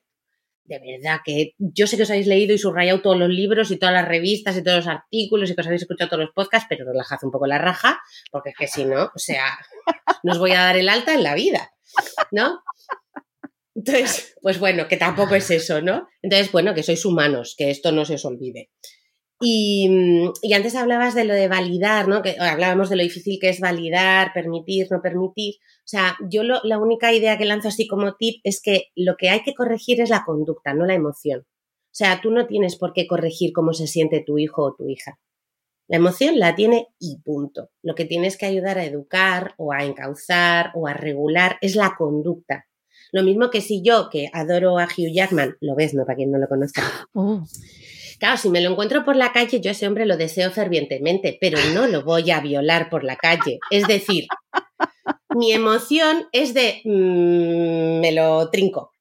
[0.64, 3.78] de verdad que yo sé que os habéis leído y subrayado todos los libros y
[3.78, 6.66] todas las revistas y todos los artículos y que os habéis escuchado todos los podcasts,
[6.70, 8.00] pero relajad un poco la raja,
[8.30, 9.58] porque es que si no, o sea,
[10.22, 11.72] no os voy a dar el alta en la vida,
[12.30, 12.62] ¿no?
[13.74, 16.06] Entonces, pues bueno, que tampoco es eso, ¿no?
[16.22, 18.70] Entonces, bueno, que sois humanos, que esto no se os olvide.
[19.42, 22.22] Y, mm, y antes hablabas de lo de validar, ¿no?
[22.22, 25.56] Que hablábamos de lo difícil que es validar, permitir, no permitir.
[25.56, 29.16] O sea, yo lo- la única idea que lanzo así como tip es que lo
[29.16, 31.40] que hay que corregir es la conducta, no la emoción.
[31.40, 34.88] O sea, tú no tienes por qué corregir cómo se siente tu hijo o tu
[34.88, 35.18] hija.
[35.88, 37.68] La emoción la tiene y punto.
[37.82, 41.94] Lo que tienes que ayudar a educar o a encauzar o a regular es la
[41.98, 42.66] conducta.
[43.10, 46.06] Lo mismo que si yo, que adoro a Hugh Jackman, lo ves, ¿no?
[46.06, 46.82] Para quien no lo conozca.
[48.22, 51.36] Claro, si me lo encuentro por la calle, yo a ese hombre lo deseo fervientemente,
[51.40, 53.58] pero no lo voy a violar por la calle.
[53.68, 54.28] Es decir,
[55.30, 58.92] mi emoción es de mm, me lo trinco,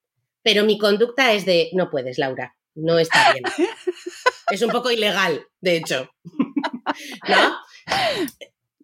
[0.42, 3.44] pero mi conducta es de no puedes, Laura, no está bien.
[4.52, 6.10] Es un poco ilegal, de hecho.
[7.30, 7.58] ¿No?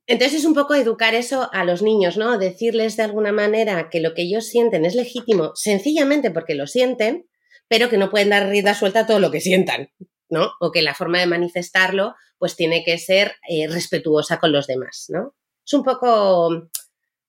[0.05, 2.37] Entonces es un poco educar eso a los niños, ¿no?
[2.37, 7.27] Decirles de alguna manera que lo que ellos sienten es legítimo, sencillamente porque lo sienten,
[7.67, 9.89] pero que no pueden dar rienda suelta a todo lo que sientan,
[10.29, 10.51] ¿no?
[10.59, 15.05] O que la forma de manifestarlo, pues tiene que ser eh, respetuosa con los demás,
[15.09, 15.33] ¿no?
[15.65, 16.69] Es un poco,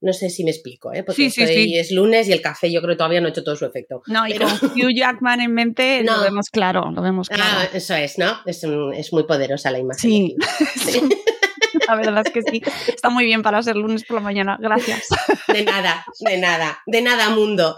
[0.01, 1.03] no sé si me explico, ¿eh?
[1.03, 1.77] Porque Sí, sí, estoy- sí.
[1.79, 4.03] es lunes y el café yo creo que todavía no ha hecho todo su efecto.
[4.07, 6.23] No, y con Hugh Jackman en mente lo No.
[6.23, 7.43] vemos claro, lo vemos claro.
[7.45, 8.39] Ah, eso es, ¿no?
[8.47, 10.01] Es, un- es muy poderosa la imagen.
[10.01, 10.37] Sí.
[11.89, 12.63] La verdad es que sí.
[12.89, 14.57] Está muy bien para ser lunes por la mañana.
[14.61, 15.09] Gracias.
[15.49, 17.77] De nada, de nada, de nada mundo.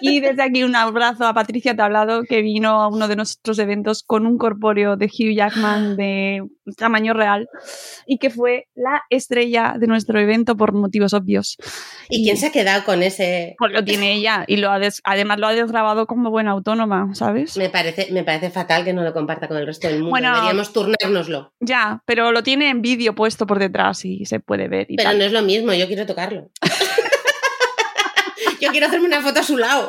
[0.00, 4.02] Y desde aquí un abrazo a Patricia hablado que vino a uno de nuestros eventos
[4.02, 6.42] con un corpóreo de Hugh Jackman de
[6.76, 7.48] tamaño real
[8.06, 11.56] y que fue la estrella de nuestro evento por motivos obvios.
[12.08, 13.54] ¿Y quién se ha quedado con ese?
[13.58, 17.14] Pues lo tiene ella y lo ha des- además lo ha desgrabado como buena autónoma,
[17.14, 17.56] ¿sabes?
[17.56, 20.10] Me parece, me parece fatal que no lo comparta con el resto del mundo.
[20.10, 20.32] Bueno.
[20.34, 21.52] Deberíamos turnárnoslo.
[21.60, 25.10] Ya, pero lo tiene en vídeo puesto por detrás y se puede ver y Pero
[25.10, 25.18] tal.
[25.18, 26.48] no es lo mismo, yo quiero tocarlo.
[28.60, 29.88] yo quiero hacerme una foto a su lado.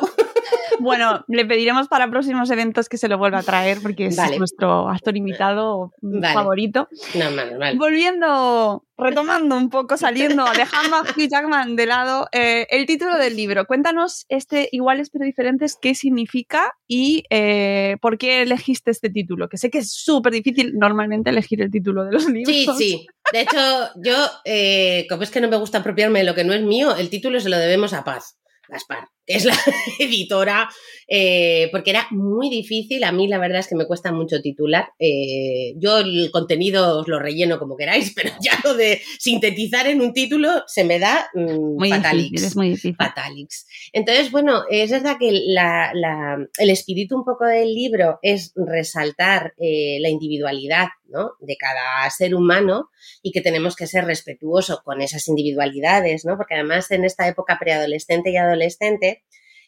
[0.80, 4.38] Bueno, le pediremos para próximos eventos que se lo vuelva a traer porque es Vale.
[4.38, 6.34] nuestro actor invitado Vale.
[6.34, 6.88] favorito.
[7.14, 7.76] No, mal.
[7.76, 13.36] Volviendo, retomando un poco, saliendo, dejando a Hugh Jackman de lado, eh, el título del
[13.36, 13.66] libro.
[13.66, 19.48] Cuéntanos este Iguales pero diferentes, qué significa y eh, por qué elegiste este título.
[19.48, 22.54] Que sé que es súper difícil normalmente elegir el título de los libros.
[22.54, 23.06] Sí, sí.
[23.32, 23.58] De hecho,
[23.96, 26.96] yo, eh, como es que no me gusta apropiarme de lo que no es mío,
[26.96, 29.54] el título se lo debemos a Paz Gaspar, que es la
[30.00, 30.68] editora,
[31.06, 33.04] eh, porque era muy difícil.
[33.04, 34.90] A mí la verdad es que me cuesta mucho titular.
[34.98, 40.00] Eh, yo el contenido os lo relleno como queráis, pero ya lo de sintetizar en
[40.00, 42.22] un título se me da mm, Muy fatalix.
[42.30, 42.96] difícil, es muy difícil.
[42.96, 43.66] Fatalix.
[43.92, 49.54] Entonces, bueno, es verdad que la- la- el espíritu un poco del libro es resaltar
[49.58, 51.32] eh, la individualidad ¿no?
[51.40, 52.90] de cada ser humano
[53.22, 56.36] y que tenemos que ser respetuosos con esas individualidades, ¿no?
[56.36, 59.17] Porque además en esta época preadolescente y adolescente,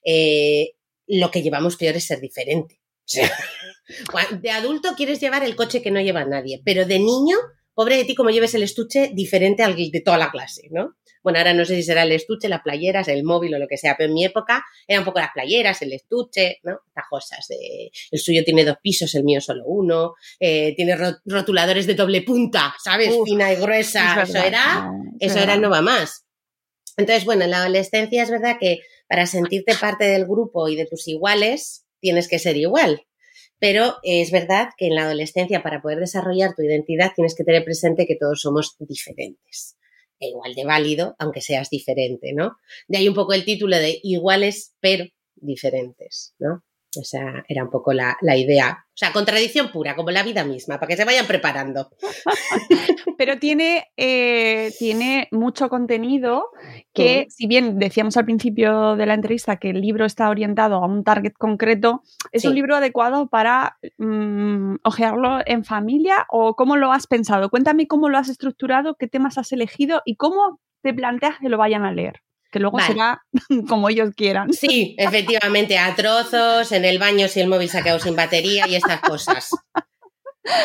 [0.05, 0.73] eh,
[1.07, 2.81] lo que llevamos peor es ser diferente.
[2.81, 3.31] O sea,
[4.41, 7.37] de adulto quieres llevar el coche que no lleva nadie, pero de niño,
[7.75, 10.95] pobre de ti como lleves el estuche diferente al de toda la clase, ¿no?
[11.23, 13.77] Bueno, ahora no sé si será el estuche, las playeras, el móvil o lo que
[13.77, 16.79] sea, pero en mi época eran un poco las playeras, el estuche, ¿no?
[16.87, 17.47] Estas cosas.
[17.47, 21.93] De, el suyo tiene dos pisos, el mío solo uno, eh, tiene ro- rotuladores de
[21.95, 23.13] doble punta, ¿sabes?
[23.15, 24.23] Uf, Fina y gruesa.
[24.23, 26.25] Es Eso era, eso era no va más.
[26.97, 28.79] Entonces, bueno, en la adolescencia es verdad que
[29.11, 33.09] para sentirte parte del grupo y de tus iguales, tienes que ser igual.
[33.59, 37.65] Pero es verdad que en la adolescencia, para poder desarrollar tu identidad, tienes que tener
[37.65, 39.77] presente que todos somos diferentes.
[40.21, 42.57] E igual de válido, aunque seas diferente, ¿no?
[42.87, 46.63] De ahí un poco el título de iguales, pero diferentes, ¿no?
[46.99, 48.85] O sea, era un poco la, la idea.
[48.89, 51.91] O sea, contradicción pura, como la vida misma, para que se vayan preparando.
[53.19, 56.47] Pero tiene, eh, tiene mucho contenido
[56.93, 60.87] que, si bien decíamos al principio de la entrevista que el libro está orientado a
[60.87, 66.93] un target concreto, ¿es un libro adecuado para mm, ojearlo en familia o cómo lo
[66.93, 67.51] has pensado?
[67.51, 71.59] Cuéntame cómo lo has estructurado, qué temas has elegido y cómo te planteas que lo
[71.59, 72.21] vayan a leer.
[72.51, 72.93] Que luego Vale.
[72.93, 73.23] será
[73.69, 74.53] como ellos quieran.
[74.53, 78.67] Sí, efectivamente, a trozos, en el baño si el móvil se ha quedado sin batería
[78.69, 79.51] y estas cosas.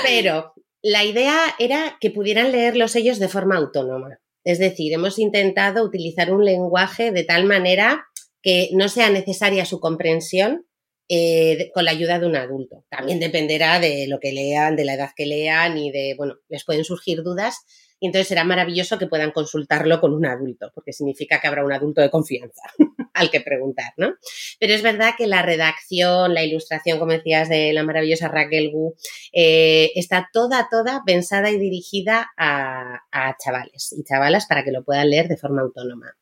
[0.04, 4.20] Pero la idea era que pudieran leerlos ellos de forma autónoma.
[4.44, 8.06] Es decir, hemos intentado utilizar un lenguaje de tal manera
[8.42, 10.68] que no sea necesaria su comprensión
[11.10, 12.86] eh, con la ayuda de un adulto.
[12.90, 16.64] También dependerá de lo que lean, de la edad que lean y de, bueno, les
[16.64, 17.66] pueden surgir dudas
[18.00, 21.72] y entonces será maravilloso que puedan consultarlo con un adulto, porque significa que habrá un
[21.72, 22.64] adulto de confianza
[23.14, 24.16] al que preguntar, ¿no?
[24.60, 28.96] Pero es verdad que la redacción, la ilustración, como decías, de la maravillosa Raquel Gu,
[29.34, 34.84] eh, está toda, toda pensada y dirigida a, a chavales y chavalas para que lo
[34.84, 36.16] puedan leer de forma autónoma.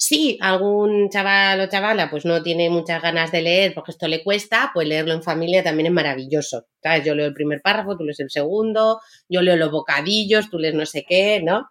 [0.00, 4.22] Si algún chaval o chavala pues no tiene muchas ganas de leer porque esto le
[4.22, 6.66] cuesta, pues leerlo en familia también es maravilloso.
[6.80, 7.04] ¿Sabes?
[7.04, 10.74] Yo leo el primer párrafo, tú lees el segundo, yo leo los bocadillos, tú lees
[10.74, 11.68] no sé qué, ¿no?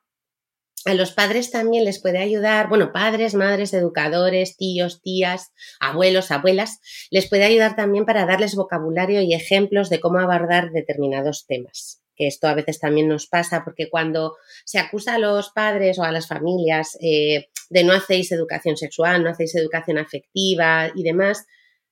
[0.86, 6.80] A los padres también les puede ayudar, bueno, padres, madres, educadores, tíos, tías, abuelos, abuelas,
[7.10, 12.02] les puede ayudar también para darles vocabulario y ejemplos de cómo abordar determinados temas.
[12.16, 14.36] Que esto a veces también nos pasa porque cuando
[14.66, 19.24] se acusa a los padres o a las familias eh, de no hacéis educación sexual,
[19.24, 21.46] no hacéis educación afectiva y demás,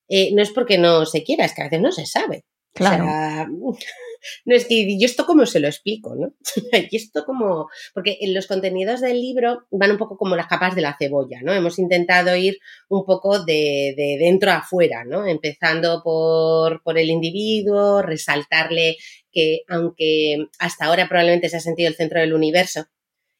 [0.07, 2.45] eh, no es porque no se quiera, es que a veces no se sabe.
[2.73, 3.05] Claro.
[3.05, 3.47] O sea,
[4.45, 6.33] no es que yo esto cómo se lo explico, ¿no?
[6.91, 10.75] y esto como, porque en los contenidos del libro van un poco como las capas
[10.75, 11.53] de la cebolla, ¿no?
[11.53, 12.57] Hemos intentado ir
[12.89, 15.25] un poco de, de dentro a afuera, ¿no?
[15.25, 18.97] Empezando por, por el individuo, resaltarle
[19.31, 22.85] que aunque hasta ahora probablemente se ha sentido el centro del universo,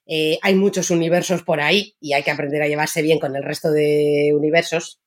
[0.08, 3.44] eh, hay muchos universos por ahí y hay que aprender a llevarse bien con el
[3.44, 5.02] resto de universos.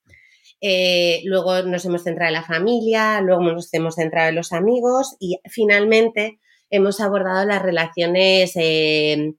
[0.61, 5.17] Eh, luego nos hemos centrado en la familia, luego nos hemos centrado en los amigos
[5.21, 9.35] y finalmente hemos abordado las relaciones, eh,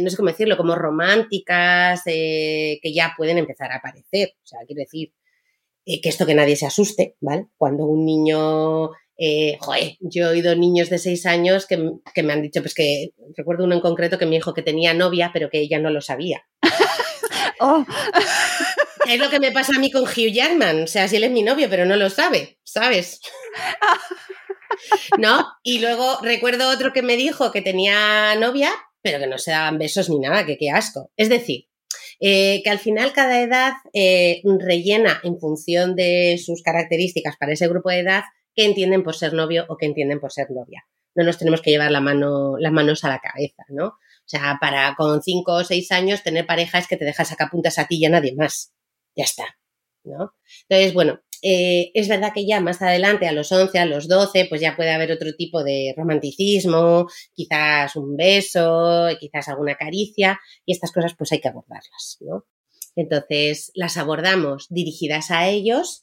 [0.00, 4.32] no sé cómo decirlo, como románticas, que ya pueden empezar a aparecer.
[4.42, 5.12] O sea, quiero decir
[5.84, 7.48] que esto que nadie se asuste, ¿vale?
[7.58, 12.32] Cuando un niño eh, joder, yo he oído niños de seis años que, que, me
[12.32, 15.50] han dicho, pues que recuerdo uno en concreto que me dijo que tenía novia, pero
[15.50, 16.42] que ella no lo sabía.
[17.60, 17.84] Oh.
[19.06, 20.84] Es lo que me pasa a mí con Hugh Jackman.
[20.84, 23.20] O sea, si él es mi novio, pero no lo sabe, ¿sabes?
[25.18, 25.46] ¿No?
[25.62, 28.70] Y luego recuerdo otro que me dijo que tenía novia,
[29.02, 31.10] pero que no se daban besos ni nada, que qué asco.
[31.16, 31.66] Es decir,
[32.20, 37.68] eh, que al final cada edad eh, rellena en función de sus características para ese
[37.68, 38.22] grupo de edad
[38.54, 40.86] que entienden por ser novio o que entienden por ser novia.
[41.14, 43.86] No nos tenemos que llevar la mano, las manos a la cabeza, ¿no?
[43.86, 47.78] O sea, para con cinco o seis años tener pareja es que te dejas puntas
[47.78, 48.72] a ti y a nadie más.
[49.14, 49.44] Ya está,
[50.02, 50.34] ¿no?
[50.68, 54.46] Entonces, bueno, eh, es verdad que ya más adelante, a los 11, a los 12,
[54.48, 60.72] pues ya puede haber otro tipo de romanticismo, quizás un beso, quizás alguna caricia, y
[60.72, 62.46] estas cosas pues hay que abordarlas, ¿no?
[62.96, 66.00] Entonces, las abordamos dirigidas a ellos.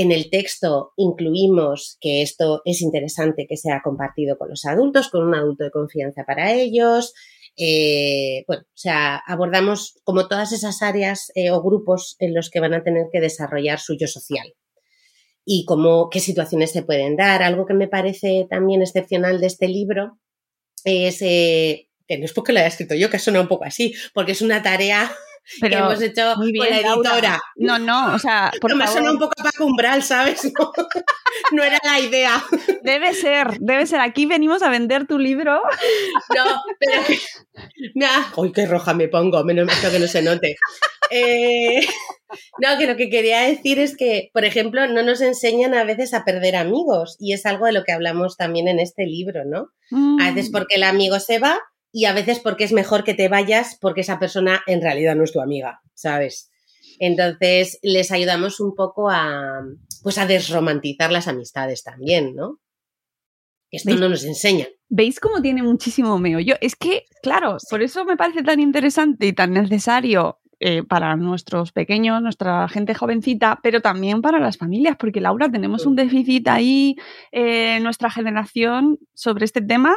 [0.00, 5.26] En el texto incluimos que esto es interesante que sea compartido con los adultos, con
[5.26, 7.14] un adulto de confianza para ellos.
[7.56, 12.60] Eh, bueno, o sea, abordamos como todas esas áreas eh, o grupos en los que
[12.60, 14.54] van a tener que desarrollar su yo social,
[15.44, 17.42] y cómo, qué situaciones se pueden dar.
[17.42, 20.20] Algo que me parece también excepcional de este libro
[20.84, 23.94] es, eh, que no es porque lo haya escrito yo, que suena un poco así,
[24.14, 25.10] porque es una tarea
[25.60, 27.40] que hemos hecho con la editora.
[27.56, 30.40] No, no, o sea, por me suena un poco a Umbral, ¿sabes?
[31.52, 32.42] No, era la idea.
[32.82, 34.00] Debe ser, debe ser.
[34.00, 35.60] Aquí venimos a vender tu libro.
[36.34, 37.02] No, pero...
[38.36, 39.44] ¡Uy, qué roja me pongo!
[39.44, 40.56] Menos mal que no se note.
[41.10, 41.86] Eh,
[42.58, 46.12] no, que lo que quería decir es que, por ejemplo, no nos enseñan a veces
[46.14, 49.68] a perder amigos y es algo de lo que hablamos también en este libro, ¿no?
[50.20, 50.52] A veces mm.
[50.52, 51.60] porque el amigo se va
[51.98, 55.24] y a veces porque es mejor que te vayas porque esa persona en realidad no
[55.24, 56.48] es tu amiga, ¿sabes?
[57.00, 59.64] Entonces les ayudamos un poco a,
[60.04, 62.60] pues a desromantizar las amistades también, ¿no?
[63.72, 64.68] Esto no nos enseña.
[64.88, 66.54] ¿Veis cómo tiene muchísimo meollo?
[66.60, 71.72] Es que, claro, por eso me parece tan interesante y tan necesario eh, para nuestros
[71.72, 76.94] pequeños, nuestra gente jovencita, pero también para las familias, porque Laura, tenemos un déficit ahí
[77.32, 79.96] eh, en nuestra generación sobre este tema,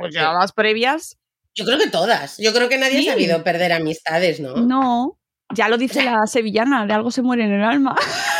[0.00, 1.18] pues ya las previas.
[1.54, 2.36] Yo creo que todas.
[2.38, 4.56] Yo creo que nadie ha sabido perder amistades, ¿no?
[4.56, 5.18] No,
[5.54, 7.94] ya lo dice la sevillana, de algo se muere en el alma.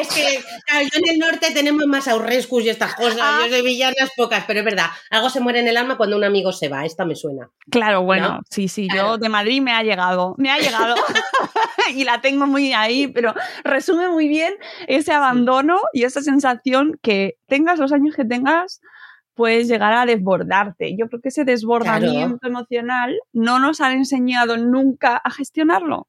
[0.00, 0.38] Es que
[0.84, 3.18] yo en el norte tenemos más aurrescus y estas cosas.
[3.20, 3.40] Ah.
[3.42, 4.86] Yo soy villanas pocas, pero es verdad.
[5.10, 6.84] Algo se muere en el alma cuando un amigo se va.
[6.84, 7.50] Esta me suena.
[7.70, 8.88] Claro, bueno, sí, sí.
[8.94, 10.34] Yo de Madrid me ha llegado.
[10.38, 10.94] Me ha llegado.
[11.94, 13.34] y la tengo muy ahí, pero
[13.64, 14.54] resume muy bien
[14.86, 18.80] ese abandono y esa sensación que tengas los años que tengas
[19.34, 20.96] puedes llegar a desbordarte.
[20.96, 26.08] Yo creo que ese desbordamiento emocional no nos han enseñado nunca a gestionarlo.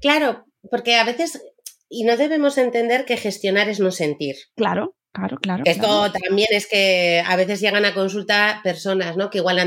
[0.00, 1.42] Claro, porque a veces
[1.88, 4.36] y no debemos entender que gestionar es no sentir.
[4.56, 5.62] Claro, claro, claro.
[5.66, 9.30] Esto también es que a veces llegan a consulta personas, ¿no?
[9.30, 9.58] Que igual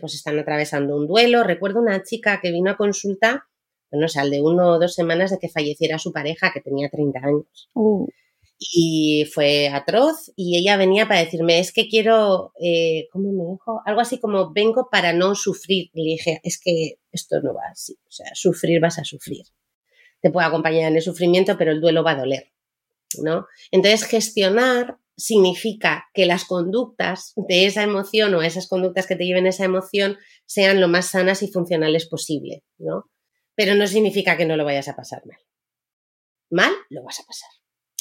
[0.00, 1.44] pues están atravesando un duelo.
[1.44, 3.46] Recuerdo una chica que vino a consulta,
[3.90, 6.60] bueno, o sea, al de uno o dos semanas de que falleciera su pareja, que
[6.60, 7.70] tenía 30 años.
[7.74, 8.06] Uh.
[8.58, 13.80] Y fue atroz y ella venía para decirme, es que quiero, eh, ¿cómo me dijo?
[13.86, 15.90] Algo así como, vengo para no sufrir.
[15.94, 19.44] Le dije, es que esto no va así, o sea, sufrir vas a sufrir
[20.20, 22.52] te puede acompañar en el sufrimiento, pero el duelo va a doler,
[23.22, 23.46] ¿no?
[23.70, 29.46] Entonces, gestionar significa que las conductas de esa emoción o esas conductas que te lleven
[29.46, 30.16] esa emoción
[30.46, 33.10] sean lo más sanas y funcionales posible, ¿no?
[33.54, 35.38] Pero no significa que no lo vayas a pasar mal.
[36.50, 37.50] Mal lo vas a pasar.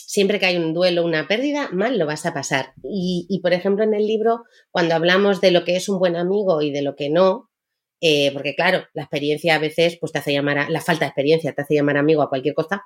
[0.08, 2.74] Siempre que hay un duelo, una pérdida, mal lo vas a pasar.
[2.82, 6.16] Y, y, por ejemplo, en el libro, cuando hablamos de lo que es un buen
[6.16, 7.50] amigo y de lo que no,
[8.00, 11.10] eh, porque claro, la experiencia a veces pues te hace llamar, a, la falta de
[11.10, 12.84] experiencia te hace llamar amigo a cualquier cosa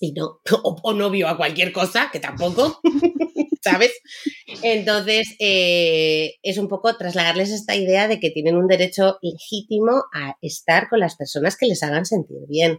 [0.00, 0.40] y no,
[0.82, 2.80] o, novio a cualquier cosa, que tampoco,
[3.62, 3.92] ¿sabes?
[4.62, 10.36] Entonces, eh, es un poco trasladarles esta idea de que tienen un derecho legítimo a
[10.40, 12.78] estar con las personas que les hagan sentir bien.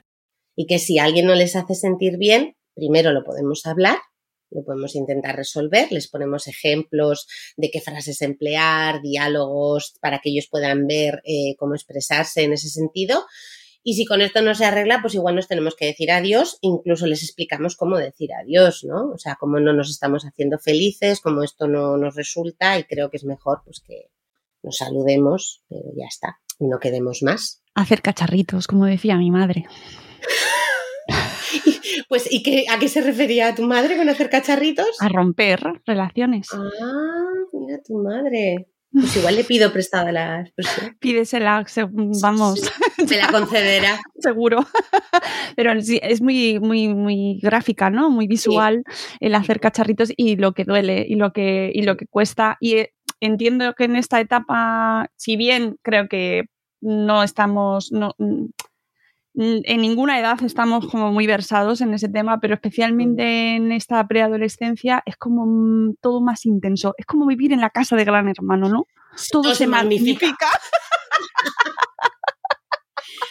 [0.55, 3.97] Y que si alguien no les hace sentir bien, primero lo podemos hablar,
[4.51, 10.47] lo podemos intentar resolver, les ponemos ejemplos de qué frases emplear, diálogos para que ellos
[10.49, 13.25] puedan ver eh, cómo expresarse en ese sentido.
[13.83, 17.07] Y si con esto no se arregla, pues igual nos tenemos que decir adiós, incluso
[17.07, 19.11] les explicamos cómo decir adiós, ¿no?
[19.11, 23.09] O sea, cómo no nos estamos haciendo felices, cómo esto no nos resulta y creo
[23.09, 24.11] que es mejor pues que
[24.61, 27.63] nos saludemos, pero ya está, y no quedemos más.
[27.73, 29.65] Hacer cacharritos, como decía mi madre.
[32.07, 35.01] Pues, ¿y qué, a qué se refería tu madre con hacer cacharritos?
[35.01, 36.47] A romper relaciones.
[36.53, 38.67] Ah, mira tu madre.
[38.91, 40.97] Pues igual le pido prestada la expresión.
[40.99, 41.65] Pídesela,
[42.21, 42.59] vamos.
[43.07, 44.01] Se la concederá.
[44.19, 44.65] Seguro.
[45.55, 48.09] Pero sí, es muy, muy, muy gráfica, ¿no?
[48.09, 48.83] Muy visual
[49.21, 52.57] el hacer cacharritos y lo que duele y lo que, y lo que cuesta.
[52.59, 56.43] Y eh, entiendo que en esta etapa, si bien creo que
[56.81, 58.15] no estamos, no,
[59.33, 65.01] en ninguna edad estamos como muy versados en ese tema, pero especialmente en esta preadolescencia
[65.05, 66.93] es como todo más intenso.
[66.97, 68.87] Es como vivir en la casa de Gran Hermano, ¿no?
[69.31, 70.27] Todo, se, magnifica.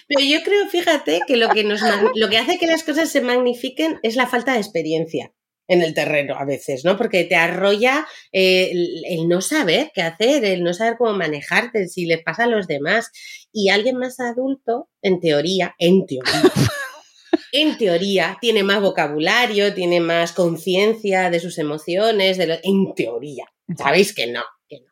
[0.08, 1.80] Pero yo creo, fíjate, que lo que, nos,
[2.16, 5.32] lo que hace que las cosas se magnifiquen es la falta de experiencia
[5.70, 6.96] en el terreno a veces, ¿no?
[6.96, 8.72] Porque te arrolla eh,
[9.04, 12.66] el, no saber qué hacer, el no saber cómo manejarte, si les pasa a los
[12.66, 13.12] demás.
[13.52, 16.32] Y alguien más adulto, en teoría, en teoría,
[17.52, 23.44] en teoría, tiene más vocabulario, tiene más conciencia de sus emociones, de en teoría.
[23.78, 24.90] Sabéis que no, que no.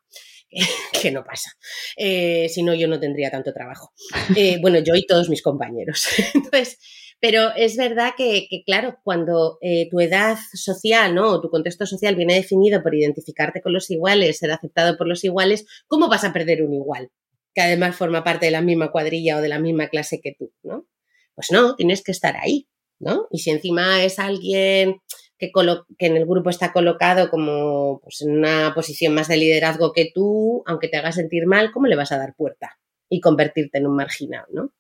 [1.03, 1.51] que no pasa.
[1.97, 3.93] Eh, si no, yo no tendría tanto trabajo.
[4.37, 6.07] Eh, bueno, yo y todos mis compañeros.
[6.35, 6.79] Entonces,
[7.21, 11.31] pero es verdad que, claro, cuando eh, tu edad social, ¿no?
[11.31, 15.25] O tu contexto social viene definido por identificarte con los iguales, ser aceptado por los
[15.25, 17.11] iguales, ¿cómo vas a perder un igual?
[17.55, 20.53] Que además forma parte de la misma cuadrilla o de la misma clase que tú,
[20.63, 20.87] ¿no?
[21.35, 22.69] Pues no, tienes que estar ahí,
[23.01, 23.27] ¿no?
[23.31, 25.01] Y si encima es alguien
[25.39, 25.51] que,
[25.99, 30.63] en el grupo está colocado como pues, en una posición más de liderazgo que tú,
[30.67, 32.79] aunque te haga sentir mal, ¿cómo le vas a dar puerta?
[33.09, 34.73] Y convertirte en un marginal, ¿no?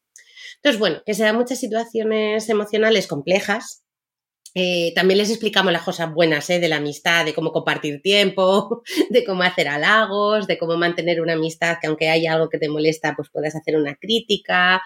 [0.62, 3.84] Entonces, bueno, que se dan muchas situaciones emocionales complejas.
[4.54, 6.58] Eh, también les explicamos las cosas buenas ¿eh?
[6.58, 11.34] de la amistad, de cómo compartir tiempo, de cómo hacer halagos, de cómo mantener una
[11.34, 14.82] amistad que aunque haya algo que te molesta, pues puedas hacer una crítica,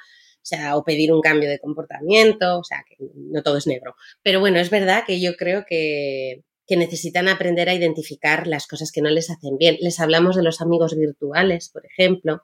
[0.73, 3.95] o o pedir un cambio de comportamiento, o sea, que no todo es negro.
[4.23, 8.91] Pero bueno, es verdad que yo creo que, que necesitan aprender a identificar las cosas
[8.93, 9.77] que no les hacen bien.
[9.81, 12.43] Les hablamos de los amigos virtuales, por ejemplo,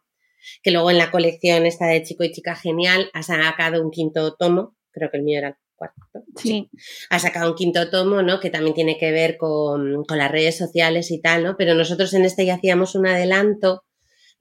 [0.62, 4.34] que luego en la colección esta de Chico y Chica Genial ha sacado un quinto
[4.34, 6.00] tomo, creo que el mío era el cuarto.
[6.36, 6.70] Sí.
[7.10, 8.40] Ha sacado un quinto tomo, ¿no?
[8.40, 11.56] Que también tiene que ver con, con las redes sociales y tal, ¿no?
[11.56, 13.84] Pero nosotros en este ya hacíamos un adelanto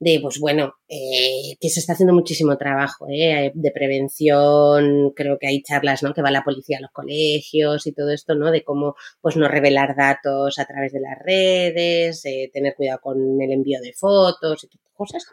[0.00, 5.48] de, pues bueno, eh, que se está haciendo muchísimo trabajo eh, de prevención, creo que
[5.48, 6.14] hay charlas, ¿no?
[6.14, 8.50] Que va la policía a los colegios y todo esto, ¿no?
[8.52, 13.40] De cómo, pues no revelar datos a través de las redes, eh, tener cuidado con
[13.40, 15.24] el envío de fotos y cosas.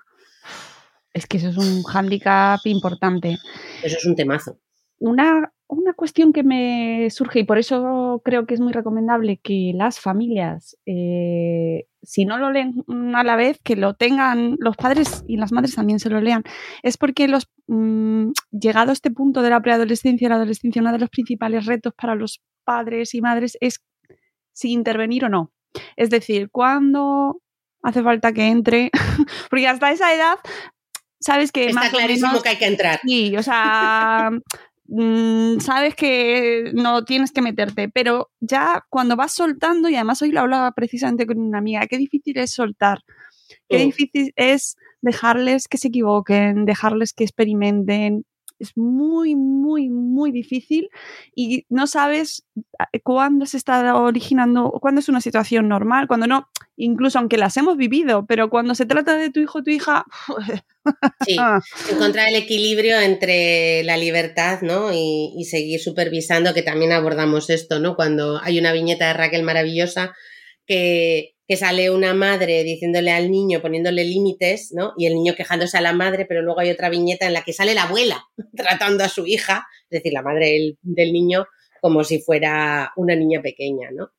[1.15, 3.37] Es que eso es un hándicap importante.
[3.81, 4.59] Eso es un temazo.
[4.99, 9.71] Una, una, cuestión que me surge y por eso creo que es muy recomendable que
[9.73, 12.83] las familias, eh, si no lo leen
[13.15, 16.43] a la vez, que lo tengan los padres y las madres también se lo lean,
[16.83, 20.91] es porque los mm, llegado a este punto de la preadolescencia y la adolescencia, uno
[20.91, 23.81] de los principales retos para los padres y madres es
[24.51, 25.53] si intervenir o no.
[25.95, 27.41] Es decir, cuando
[27.85, 28.91] hace falta que entre,
[29.49, 30.37] porque hasta esa edad
[31.25, 32.99] sabes que está clarísimo que hay que entrar.
[33.03, 34.29] Sí, o sea,
[34.87, 40.31] mm, sabes que no tienes que meterte, pero ya cuando vas soltando, y además hoy
[40.31, 42.99] lo hablaba precisamente con una amiga, qué difícil es soltar,
[43.67, 48.25] qué difícil es dejarles que se equivoquen, dejarles que experimenten,
[48.59, 50.89] es muy, muy, muy difícil
[51.35, 52.45] y no sabes
[52.93, 56.47] eh, cuándo se está originando, cuándo es una situación normal, cuando no,
[56.77, 60.05] incluso aunque las hemos vivido, pero cuando se trata de tu hijo o tu hija...
[61.25, 61.35] Sí,
[61.91, 64.93] encontrar el equilibrio entre la libertad ¿no?
[64.93, 67.95] y, y seguir supervisando, que también abordamos esto, ¿no?
[67.95, 70.13] Cuando hay una viñeta de Raquel maravillosa
[70.65, 74.93] que que sale una madre diciéndole al niño, poniéndole límites, ¿no?
[74.97, 77.53] Y el niño quejándose a la madre, pero luego hay otra viñeta en la que
[77.53, 78.25] sale la abuela
[78.55, 81.45] tratando a su hija, es decir, la madre del, niño,
[81.81, 84.09] como si fuera una niña pequeña, ¿no?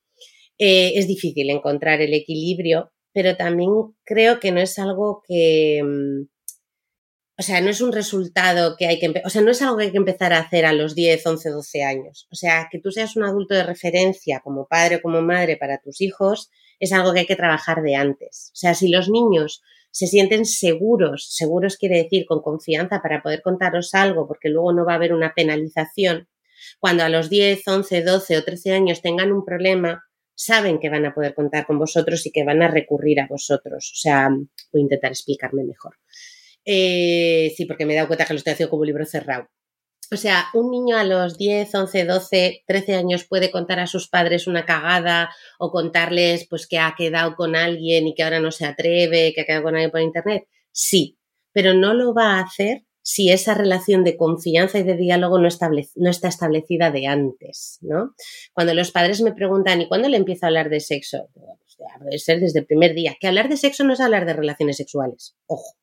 [0.59, 3.71] Eh, es difícil encontrar el equilibrio, pero también
[4.05, 6.29] creo que no es algo que, mm,
[7.39, 9.85] o sea, no es un resultado que hay que, o sea, no es algo que
[9.85, 12.29] hay que empezar a hacer a los 10, 11, 12 años.
[12.31, 15.79] O sea, que tú seas un adulto de referencia como padre o como madre para
[15.79, 18.51] tus hijos, es algo que hay que trabajar de antes.
[18.53, 23.43] O sea, si los niños se sienten seguros, seguros quiere decir con confianza para poder
[23.43, 26.29] contaros algo, porque luego no va a haber una penalización,
[26.79, 30.05] cuando a los 10, 11, 12 o 13 años tengan un problema,
[30.35, 33.93] saben que van a poder contar con vosotros y que van a recurrir a vosotros.
[33.95, 35.97] O sea, voy a intentar explicarme mejor.
[36.65, 39.49] Eh, sí, porque me he dado cuenta que lo estoy haciendo como un libro cerrado.
[40.11, 44.09] O sea, un niño a los 10, 11, 12, 13 años puede contar a sus
[44.09, 48.51] padres una cagada o contarles pues que ha quedado con alguien y que ahora no
[48.51, 50.47] se atreve, que ha quedado con alguien por internet.
[50.73, 51.19] Sí,
[51.53, 55.49] pero no lo va a hacer si esa relación de confianza y de diálogo no,
[55.95, 58.15] no está establecida de antes, ¿no?
[58.53, 61.29] Cuando los padres me preguntan, ¿y cuándo le empiezo a hablar de sexo?
[61.33, 63.17] Pues, puede ser desde el primer día.
[63.21, 65.37] Que hablar de sexo no es hablar de relaciones sexuales.
[65.47, 65.77] Ojo,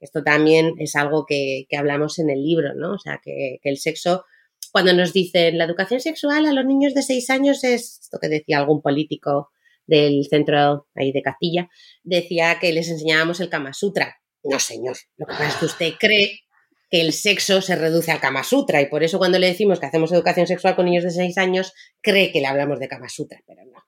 [0.00, 2.94] esto también es algo que, hablamos en el libro, ¿no?
[2.94, 4.24] O sea, que, el sexo,
[4.72, 8.28] cuando nos dicen la educación sexual a los niños de seis años es esto que
[8.28, 9.50] decía algún político
[9.86, 11.68] del centro ahí de Castilla,
[12.02, 14.16] decía que les enseñábamos el Kama Sutra.
[14.42, 16.40] No, señor, lo que pasa es que usted cree
[16.90, 19.86] que el sexo se reduce al Kama Sutra y por eso cuando le decimos que
[19.86, 23.40] hacemos educación sexual con niños de seis años, cree que le hablamos de Kama Sutra,
[23.46, 23.84] pero no.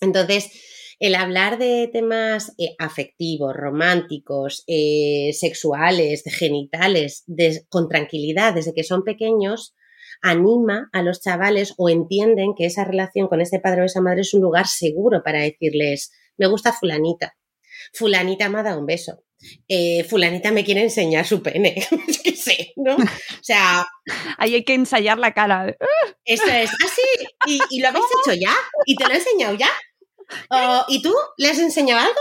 [0.00, 0.50] Entonces,
[0.98, 7.24] el hablar de temas eh, afectivos, románticos, eh, sexuales, genitales,
[7.68, 9.74] con tranquilidad desde que son pequeños,
[10.22, 14.22] anima a los chavales o entienden que esa relación con ese padre o esa madre
[14.22, 17.36] es un lugar seguro para decirles, me gusta fulanita,
[17.92, 19.22] fulanita me ha dado un beso,
[19.68, 21.74] eh, fulanita me quiere enseñar su pene,
[22.24, 22.96] qué sé, ¿no?
[22.96, 23.86] O sea...
[24.38, 25.76] Ahí hay que ensayar la cara.
[26.24, 27.02] Eso es, así,
[27.40, 28.54] ah, ¿Y, ¿Y, lo habéis hecho ya?
[28.86, 29.68] ¿Y te lo he enseñado ya?
[30.88, 32.20] ¿Y tú le has enseñado algo?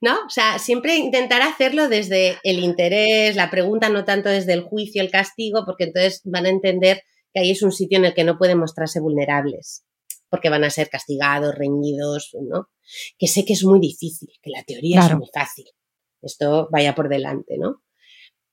[0.00, 0.14] ¿No?
[0.26, 5.02] O sea, siempre intentar hacerlo desde el interés, la pregunta, no tanto desde el juicio,
[5.02, 7.02] el castigo, porque entonces van a entender
[7.32, 9.84] que ahí es un sitio en el que no pueden mostrarse vulnerables,
[10.30, 12.68] porque van a ser castigados, reñidos, ¿no?
[13.18, 15.66] Que sé que es muy difícil, que la teoría es muy fácil.
[16.22, 17.82] Esto vaya por delante, ¿no?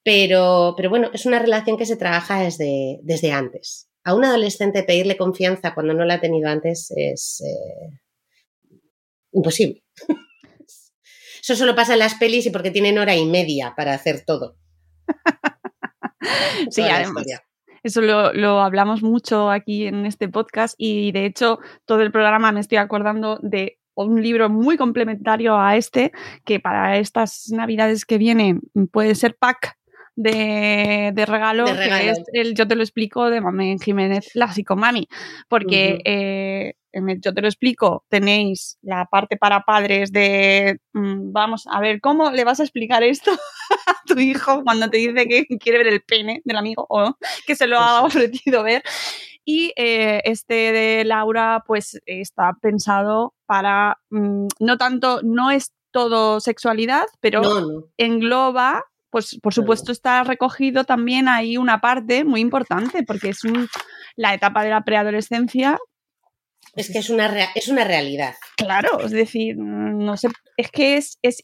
[0.04, 3.88] Pero, pero bueno, es una relación que se trabaja desde, desde antes.
[4.04, 8.00] A un adolescente pedirle confianza cuando no la ha tenido antes es, eh,
[9.32, 9.84] imposible.
[11.42, 14.58] Eso solo pasa en las pelis y porque tienen hora y media para hacer todo.
[16.70, 17.26] sí, además.
[17.84, 22.52] Eso lo, lo, hablamos mucho aquí en este podcast y de hecho todo el programa
[22.52, 26.12] me estoy acordando de un libro muy complementario a este
[26.46, 28.62] que para estas navidades que vienen
[28.92, 29.78] puede ser pack
[30.16, 35.08] de, de, regalo, que es el Yo te lo explico de Mamén Jiménez, la psicomami,
[35.48, 41.80] porque eh, yo te lo explico, tenéis la parte para padres de, mm, vamos a
[41.80, 43.32] ver, ¿cómo le vas a explicar esto
[43.88, 47.16] a tu hijo cuando te dice que quiere ver el pene del amigo o
[47.46, 48.84] que se lo ha ofrecido ver?
[49.44, 56.40] Y eh, este de Laura, pues está pensado para, mm, no tanto, no es todo
[56.40, 57.42] sexualidad, pero
[57.98, 63.42] engloba pues por supuesto está recogido también ahí una parte muy importante, porque es
[64.16, 65.78] la etapa de la preadolescencia.
[66.76, 68.36] Es que es una, es una realidad.
[68.58, 71.44] Claro, es decir, no sé, es que es, es,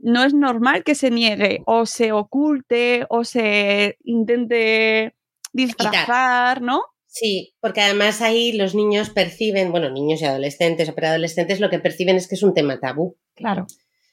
[0.00, 5.14] no es normal que se niegue o se oculte o se intente
[5.52, 6.82] disfrazar, ¿no?
[7.06, 11.78] Sí, porque además ahí los niños perciben, bueno, niños y adolescentes o preadolescentes lo que
[11.78, 13.16] perciben es que es un tema tabú.
[13.34, 13.66] Claro.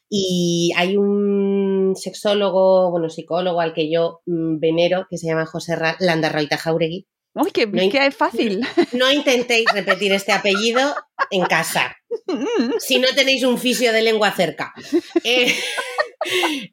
[0.10, 5.76] Y hay un sexólogo, bueno, psicólogo al que yo mm, venero, que se llama José
[6.00, 7.08] Landarroita Jauregui.
[7.36, 8.62] ¡Uy, qué, no es fácil!
[8.94, 10.96] No intentéis repetir este apellido
[11.32, 11.98] en casa,
[12.80, 14.74] si no tenéis un fisio de lengua cerca.
[15.24, 15.54] Eh,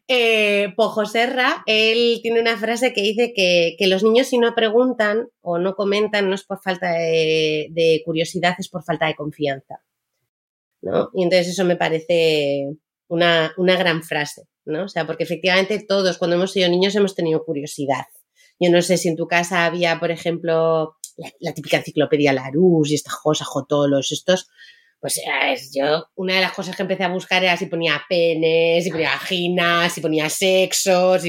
[0.08, 5.28] eh, Pojo Serra, él tiene una frase que dice que, los niños si no preguntan
[5.42, 9.82] o no comentan no es por falta de, de curiosidad, es por falta de confianza.
[10.80, 11.10] ¿no?
[11.12, 12.76] Y entonces eso me parece
[13.08, 14.84] una, una gran frase, ¿no?
[14.84, 18.06] O sea, porque efectivamente todos cuando hemos sido niños hemos tenido curiosidad
[18.62, 20.94] Yo no sé si en tu casa había, por ejemplo,
[21.40, 24.48] la, típica enciclopedia Larousse y estas cosas, Jotolos, estos.
[25.00, 25.20] Pues
[25.74, 29.10] yo, una de las cosas que empecé a buscar era si ponía penes, si ponía
[29.10, 31.22] vaginas, si ponía sexos,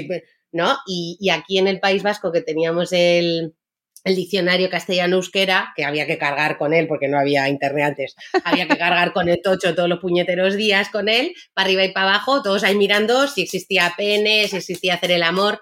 [0.52, 0.78] ¿no?
[0.86, 3.56] Y, aquí en el País Vasco que teníamos el,
[4.04, 8.68] el diccionario castellano-euskera, que había que cargar con él porque no había internet antes, había
[8.68, 12.10] que cargar con el tocho todos los puñeteros días con él, para arriba y para
[12.10, 15.62] abajo, todos ahí mirando si existía pene, si existía hacer el amor.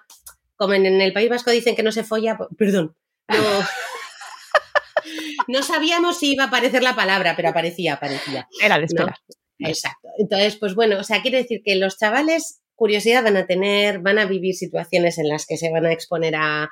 [0.62, 2.96] Como en, el País Vasco dicen que no se folla, perdón,
[3.28, 3.38] no,
[5.48, 8.48] no sabíamos si iba a aparecer la palabra, pero aparecía, aparecía.
[8.64, 9.20] Era de espera.
[9.58, 10.10] Exacto.
[10.20, 14.20] Entonces, pues bueno, o sea, quiere decir que los chavales curiosidad van a tener, van
[14.20, 16.70] a vivir situaciones en las que se van a exponer a,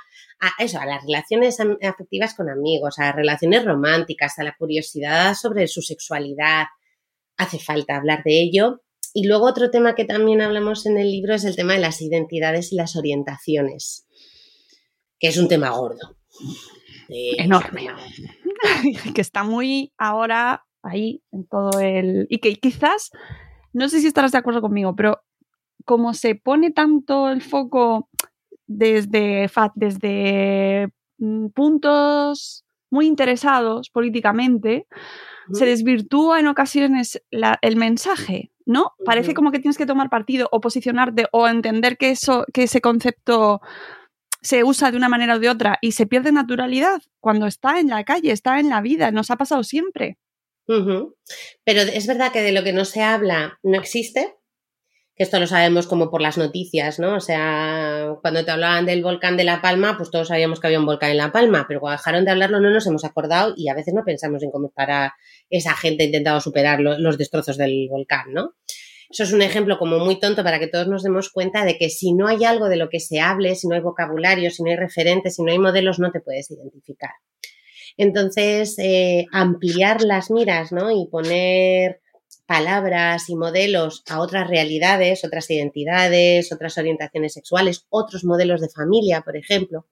[0.59, 5.81] eso, a las relaciones afectivas con amigos, a relaciones románticas, a la curiosidad sobre su
[5.81, 6.65] sexualidad.
[7.37, 8.83] Hace falta hablar de ello.
[9.13, 12.01] Y luego otro tema que también hablamos en el libro es el tema de las
[12.01, 14.07] identidades y las orientaciones,
[15.19, 16.17] que es un tema gordo.
[17.09, 17.87] Enorme.
[19.15, 22.27] que está muy ahora ahí en todo el...
[22.29, 23.09] Y que quizás,
[23.73, 25.21] no sé si estarás de acuerdo conmigo, pero
[25.85, 28.09] como se pone tanto el foco
[28.67, 34.87] desde, desde mm, puntos muy interesados políticamente,
[35.53, 38.93] se desvirtúa en ocasiones el mensaje, ¿no?
[39.05, 42.81] Parece como que tienes que tomar partido o posicionarte o entender que, eso, que ese
[42.81, 43.61] concepto
[44.41, 47.87] se usa de una manera o de otra y se pierde naturalidad cuando está en
[47.87, 50.17] la calle, está en la vida, nos ha pasado siempre.
[50.65, 54.35] Pero es verdad que de lo que no se habla no existe,
[55.19, 57.15] esto lo sabemos como por las noticias, ¿no?
[57.15, 60.79] O sea, cuando te hablaban del volcán de La Palma, pues todos sabíamos que había
[60.79, 63.67] un volcán en La Palma, pero cuando dejaron de hablarlo no nos hemos acordado y
[63.67, 65.13] a veces no pensamos en cómo para
[65.49, 68.53] esa gente intentado superar los destrozos del volcán, ¿no?
[69.09, 71.89] Eso es un ejemplo como muy tonto para que todos nos demos cuenta de que
[71.89, 74.69] si no hay algo de lo que se hable, si no hay vocabulario, si no
[74.69, 77.11] hay referentes, si no hay modelos, no te puedes identificar.
[77.97, 80.91] Entonces, eh, ampliar las miras, ¿no?
[80.91, 81.99] Y poner
[82.49, 89.21] palabras y modelos a otras realidades, otras identidades, otras orientaciones sexuales, otros modelos de familia,
[89.21, 89.85] por ejemplo.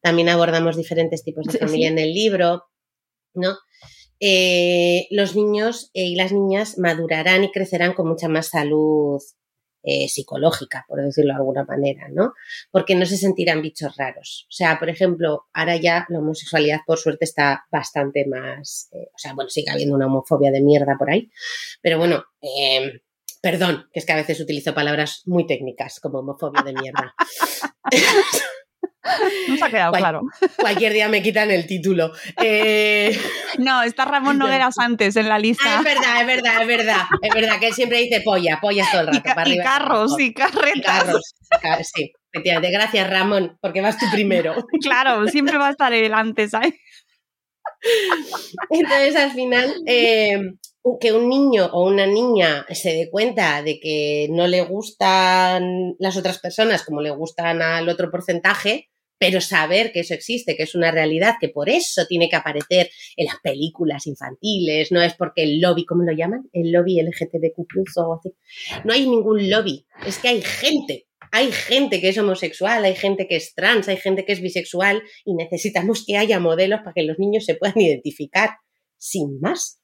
[0.00, 2.66] También abordamos diferentes tipos de familia en el libro,
[3.34, 3.56] ¿no?
[4.20, 9.20] Eh, los niños y las niñas madurarán y crecerán con mucha más salud
[9.86, 12.32] eh, psicológica, por decirlo de alguna manera, ¿no?
[12.70, 14.46] Porque no se sentirán bichos raros.
[14.48, 18.88] O sea, por ejemplo, ahora ya la homosexualidad, por suerte, está bastante más.
[18.92, 21.30] Eh, o sea, bueno, sigue habiendo una homofobia de mierda por ahí,
[21.82, 22.24] pero bueno.
[22.40, 23.00] Em,
[23.42, 27.14] perdón, que es que a veces utilizo palabras muy técnicas como homofobia de mierda.
[29.48, 30.22] No se ha quedado claro.
[30.58, 32.12] Cualquier día me quitan el título.
[32.42, 33.18] Eh,
[33.58, 35.64] no, está Ramón Nogueras antes en la lista.
[35.66, 37.02] Ah, es verdad, es verdad, es verdad.
[37.22, 39.18] Es verdad que él siempre dice polla, polla todo el rato.
[39.18, 40.74] Y, para arriba, y carros, y carretas.
[40.74, 40.80] Y
[41.60, 42.70] carros, sí, efectivamente.
[42.70, 44.54] Gracias, Ramón, porque vas tú primero.
[44.82, 46.74] Claro, siempre va a estar él antes, ¿sabes?
[48.70, 50.38] Entonces, al final, eh,
[51.00, 56.16] que un niño o una niña se dé cuenta de que no le gustan las
[56.16, 58.90] otras personas como le gustan al otro porcentaje,
[59.24, 62.90] pero saber que eso existe, que es una realidad, que por eso tiene que aparecer
[63.16, 66.42] en las películas infantiles, no es porque el lobby, ¿cómo lo llaman?
[66.52, 68.34] El lobby LGTBQ o así.
[68.84, 73.26] No hay ningún lobby, es que hay gente, hay gente que es homosexual, hay gente
[73.26, 77.04] que es trans, hay gente que es bisexual y necesitamos que haya modelos para que
[77.04, 78.50] los niños se puedan identificar,
[78.98, 79.80] sin más.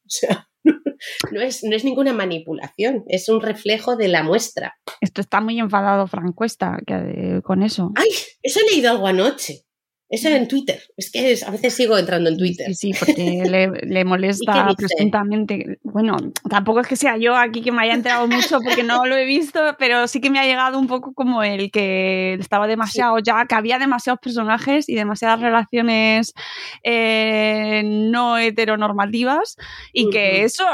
[1.32, 4.74] no es, no es ninguna manipulación, es un reflejo de la muestra.
[5.00, 7.92] Esto está muy enfadado Francuesta que, con eso.
[7.96, 8.10] ¡Ay!
[8.42, 9.64] Eso he leído algo anoche.
[10.10, 10.82] Eso en Twitter.
[10.96, 12.74] Es que a veces sigo entrando en Twitter.
[12.74, 13.44] Sí, porque
[13.84, 15.78] le, molesta presuntamente.
[15.84, 16.16] Bueno,
[16.48, 19.24] tampoco es que sea yo aquí que me haya enterado mucho porque no lo he
[19.24, 23.46] visto, pero sí que me ha llegado un poco como el que estaba demasiado ya,
[23.46, 26.34] que había demasiados personajes y demasiadas relaciones
[26.82, 29.54] eh, no heteronormativas
[29.92, 30.66] y que eso,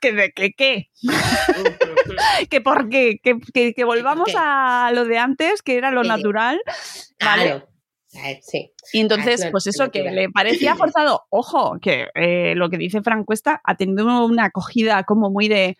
[0.00, 0.88] que, que, qué.
[2.50, 6.60] que por qué, que, que, volvamos a lo de antes, que era lo natural.
[7.18, 7.68] Claro.
[8.92, 11.22] Y entonces, pues eso, que le parecía forzado.
[11.30, 15.76] Ojo, que eh, lo que dice Frank Cuesta ha tenido una acogida como muy de.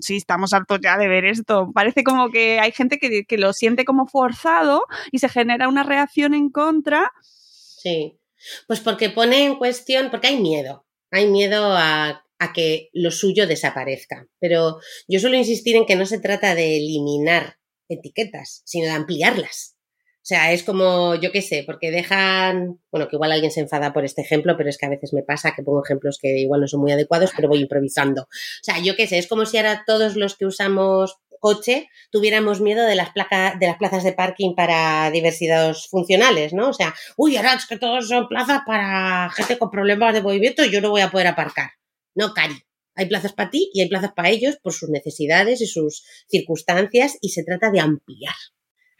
[0.00, 1.70] sí, estamos hartos ya de ver esto.
[1.74, 5.82] Parece como que hay gente que, que, lo siente como forzado y se genera una
[5.82, 7.10] reacción en contra.
[7.22, 8.18] Sí.
[8.66, 10.86] Pues porque pone en cuestión, porque hay miedo.
[11.10, 14.26] Hay miedo a, a que lo suyo desaparezca.
[14.40, 14.78] Pero
[15.08, 17.56] yo suelo insistir en que no se trata de eliminar
[17.88, 19.76] etiquetas, sino de ampliarlas.
[20.22, 23.94] O sea, es como, yo qué sé, porque dejan, bueno, que igual alguien se enfada
[23.94, 26.60] por este ejemplo, pero es que a veces me pasa que pongo ejemplos que igual
[26.60, 28.22] no son muy adecuados, pero voy improvisando.
[28.22, 32.60] O sea, yo qué sé, es como si ahora todos los que usamos coche tuviéramos
[32.60, 36.68] miedo de las, placas de las plazas de parking para diversidad funcionales, ¿no?
[36.68, 40.64] O sea, uy, ahora es que todos son plazas para gente con problemas de movimiento
[40.64, 41.70] y yo no voy a poder aparcar.
[42.14, 42.54] No, Cari.
[42.96, 47.16] Hay plazas para ti y hay plazas para ellos por sus necesidades y sus circunstancias
[47.22, 48.34] y se trata de ampliar.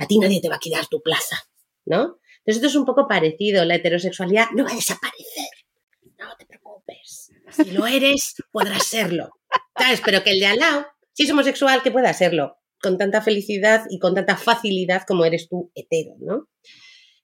[0.01, 1.37] A ti nadie te va a quitar tu plaza,
[1.85, 2.19] ¿no?
[2.39, 3.65] Entonces esto es un poco parecido.
[3.65, 5.51] La heterosexualidad no va a desaparecer.
[6.19, 7.31] No te preocupes.
[7.51, 9.31] Si lo eres, podrás serlo.
[9.79, 10.01] ¿Sabes?
[10.05, 12.57] Pero que el de al lado, si es homosexual, que pueda serlo.
[12.83, 16.49] Con tanta felicidad y con tanta facilidad como eres tú hetero, ¿no?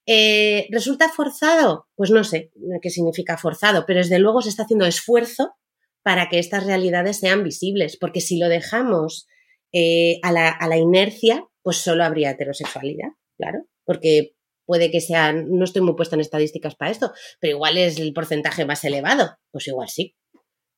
[0.04, 1.88] Eh, ¿Resulta forzado?
[1.96, 2.52] Pues no sé
[2.82, 5.54] qué significa forzado, pero desde luego se está haciendo esfuerzo
[6.02, 9.26] para que estas realidades sean visibles, porque si lo dejamos
[9.72, 14.36] eh, a, la, a la inercia, pues solo habría heterosexualidad, claro, porque
[14.66, 17.10] puede que sea, no estoy muy puesta en estadísticas para esto,
[17.40, 20.14] pero igual es el porcentaje más elevado, pues igual sí.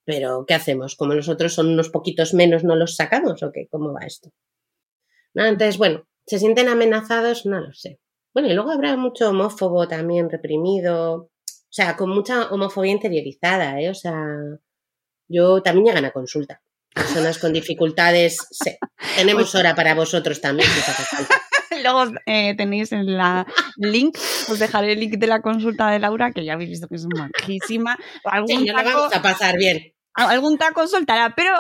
[0.07, 0.97] Pero, ¿qué hacemos?
[0.97, 3.69] Como nosotros son unos poquitos menos, ¿no los sacamos o qué?
[3.71, 4.31] ¿Cómo va esto?
[5.35, 5.45] ¿No?
[5.45, 7.45] Entonces, bueno, ¿se sienten amenazados?
[7.45, 8.01] No lo sé.
[8.33, 11.31] Bueno, y luego habrá mucho homófobo también reprimido, o
[11.69, 13.91] sea, con mucha homofobia interiorizada, ¿eh?
[13.91, 14.17] O sea,
[15.29, 16.63] yo también llegan a consulta.
[16.99, 18.73] Personas con dificultades, sí.
[19.17, 21.29] Tenemos hora para vosotros también, si os.
[21.83, 23.47] Luego eh, tenéis en la
[23.77, 24.17] link,
[24.51, 27.07] os dejaré el link de la consulta de Laura, que ya habéis visto que es
[27.07, 27.97] majísima.
[28.25, 29.93] Algún Sí, taco, vamos a pasar bien.
[30.15, 31.53] algún taco soltará, pero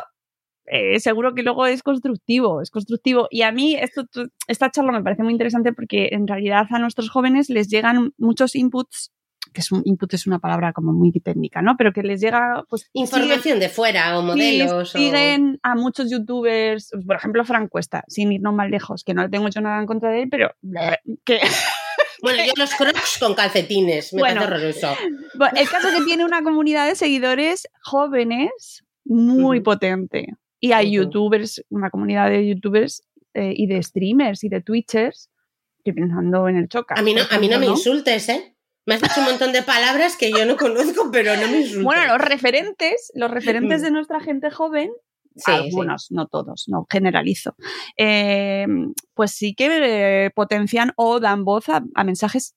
[0.67, 3.29] eh, seguro que luego es constructivo, es constructivo.
[3.31, 4.03] Y a mí esto,
[4.49, 8.57] esta charla me parece muy interesante porque en realidad a nuestros jóvenes les llegan muchos
[8.57, 9.13] inputs,
[9.53, 11.77] que es un input es una palabra como muy técnica, ¿no?
[11.77, 14.91] Pero que les llega, pues, siguen- Información de fuera o modelos.
[14.91, 19.15] Sí, o- siguen a muchos youtubers, por ejemplo, Fran Cuesta, sin irnos más lejos, que
[19.15, 20.51] no le tengo hecho nada en contra de él, pero
[21.25, 21.39] que
[22.23, 24.41] Bueno, yo los crocs con calcetines, me Bueno.
[24.43, 24.97] parece horroroso.
[25.39, 30.27] Bueno, el caso es que tiene una comunidad de seguidores jóvenes muy potente.
[30.61, 33.03] Y hay youtubers, una comunidad de youtubers
[33.35, 35.31] eh, y de streamers y de twitchers,
[35.79, 36.97] estoy pensando en el choca.
[36.99, 38.57] A mí no, a mí no me ejemplo, insultes, ¿eh?
[38.89, 41.85] Me has dicho un montón de palabras que yo no conozco, pero no me insultes.
[41.85, 43.85] Bueno, los referentes, los referentes Mm.
[43.85, 44.91] de nuestra gente joven,
[45.37, 47.55] Sí, algunos, no todos, no generalizo,
[47.97, 48.67] eh,
[49.15, 49.69] pues sí que
[50.27, 52.57] eh, potencian o dan voz a, a mensajes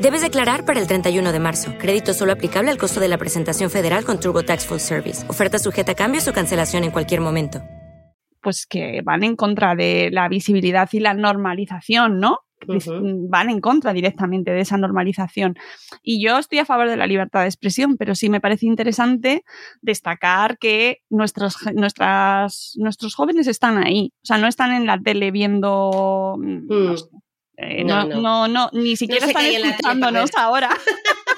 [0.00, 1.72] Debes declarar para el 31 de marzo.
[1.78, 5.24] Crédito solo aplicable al costo de la presentación federal con TurboTax Full Service.
[5.28, 7.60] Oferta sujeta a cambios o cancelación en cualquier momento.
[8.42, 12.38] pues que van en contra de la visibilidad y la normalización, ¿no?
[12.68, 13.26] Ujú.
[13.28, 15.56] Van en contra directamente de esa normalización.
[16.00, 19.42] Y yo estoy a favor de la libertad de expresión, pero sí me parece interesante
[19.82, 24.12] destacar que nuestros, nuestras, nuestros jóvenes están ahí.
[24.22, 26.36] O sea, no están en la tele viendo.
[26.38, 26.96] mm, no Mm.
[26.98, 27.04] sé,
[27.56, 28.70] eh, No, no, no.
[28.72, 30.70] ni siquiera están escuchándonos ahora.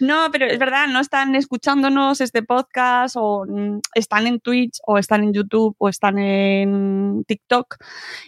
[0.00, 4.98] No, pero es verdad, no están escuchándonos este podcast o mm, están en Twitch o
[4.98, 7.76] están en YouTube o están en TikTok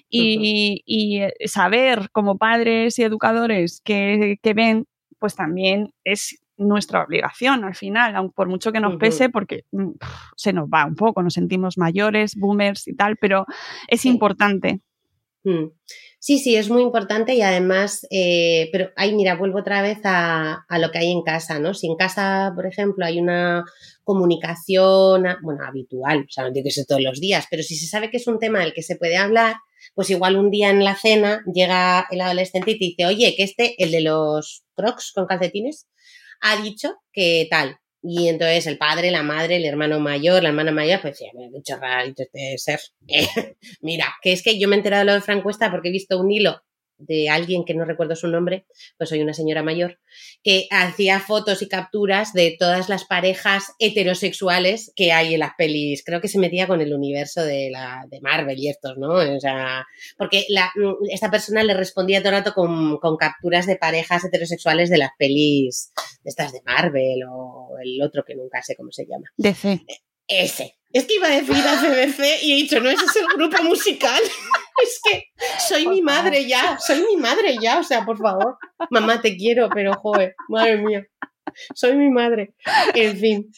[0.09, 4.87] y, y, eh, saber como padres y educadores que, que ven,
[5.19, 9.91] pues también es nuestra obligación al final, aun por mucho que nos pese, porque mm,
[10.37, 13.45] se nos va un poco, nos sentimos mayores, boomers y tal, pero
[13.87, 14.09] es Sí.
[14.09, 14.81] importante.
[15.45, 15.67] Mm.
[16.21, 20.65] Sí, sí, es muy importante y además, eh, pero ahí mira, vuelvo otra vez a,
[20.69, 21.75] a lo que hay en casa, ¿no?
[21.75, 23.65] Si en casa, por ejemplo, hay una
[24.03, 27.87] comunicación, bueno, habitual, o sea, no tiene que ser todos los días, pero si se
[27.87, 29.57] sabe que es un tema del que se puede hablar,
[29.95, 33.45] pues igual un día en la cena llega el adolescente y te dice, oye, que
[33.45, 35.87] este, el de los crocs con calcetines,
[36.41, 37.79] ha dicho que tal.
[38.03, 41.63] Y entonces el padre, la madre, el hermano mayor, la hermana mayor, pues ya, qué
[41.63, 42.81] chorradito este ser.
[43.81, 45.93] Mira, que es que yo me he enterado de lo de Frank Cuesta porque he
[45.93, 46.63] visto un hilo
[46.99, 49.99] de alguien que no recuerdo su nombre, pues soy una señora mayor,
[50.43, 56.03] que hacía fotos y capturas de todas las parejas heterosexuales que hay en las pelis.
[56.05, 59.15] Creo que se metía con el universo de, la, de Marvel y estos, ¿no?
[59.15, 59.87] O sea,
[60.17, 60.71] porque la,
[61.11, 65.11] esta persona le respondía todo el rato con, con capturas de parejas heterosexuales de las
[65.19, 65.93] pelis,
[66.23, 69.27] de estas de Marvel o el otro que nunca sé cómo se llama.
[69.37, 69.81] DC.
[70.27, 70.75] Ese.
[70.93, 74.21] Es que iba a decir ACDC y he dicho, no, ese es el grupo musical.
[74.83, 75.25] es que
[75.69, 78.59] soy mi madre ya, soy mi madre ya, o sea, por favor.
[78.91, 81.07] Mamá, te quiero, pero joder, madre mía.
[81.75, 82.55] Soy mi madre.
[82.95, 83.51] En fin.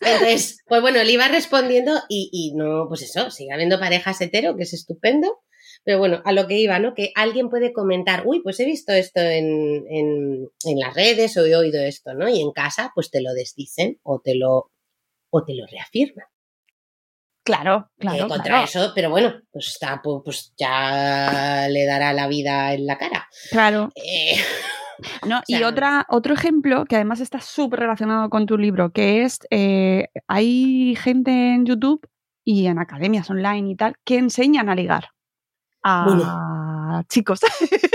[0.00, 4.56] Entonces, pues bueno, le iba respondiendo y, y no, pues eso, sigue habiendo parejas hetero,
[4.56, 5.40] que es estupendo.
[5.84, 6.94] Pero bueno, a lo que iba, ¿no?
[6.94, 11.44] Que alguien puede comentar, uy, pues he visto esto en, en, en las redes o
[11.44, 12.28] he oído esto, ¿no?
[12.28, 14.70] Y en casa, pues te lo desdicen o te lo,
[15.30, 16.26] o te lo reafirman.
[17.44, 18.24] Claro, claro.
[18.24, 18.64] Eh, contra claro.
[18.64, 23.28] eso, pero bueno, pues está, pues, pues ya le dará la vida en la cara.
[23.50, 23.90] Claro.
[23.96, 24.36] Eh,
[25.26, 29.22] No, o y otra, otro ejemplo que además está súper relacionado con tu libro, que
[29.22, 32.08] es, eh, hay gente en YouTube
[32.44, 35.08] y en academias online y tal que enseñan a ligar
[35.82, 37.40] a chicos.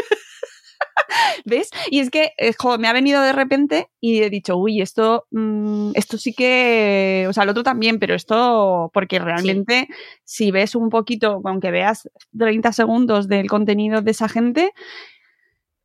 [1.46, 1.70] ¿Ves?
[1.90, 5.26] Y es que, eh, jo, me ha venido de repente y he dicho, uy, esto,
[5.32, 9.88] mm, esto sí que, o sea, el otro también, pero esto, porque realmente
[10.24, 14.72] si ves un poquito, aunque veas 30 segundos del contenido de esa gente,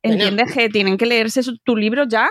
[0.05, 0.21] Bueno.
[0.21, 2.29] entiendes que tienen que leerse su- tu libro ya.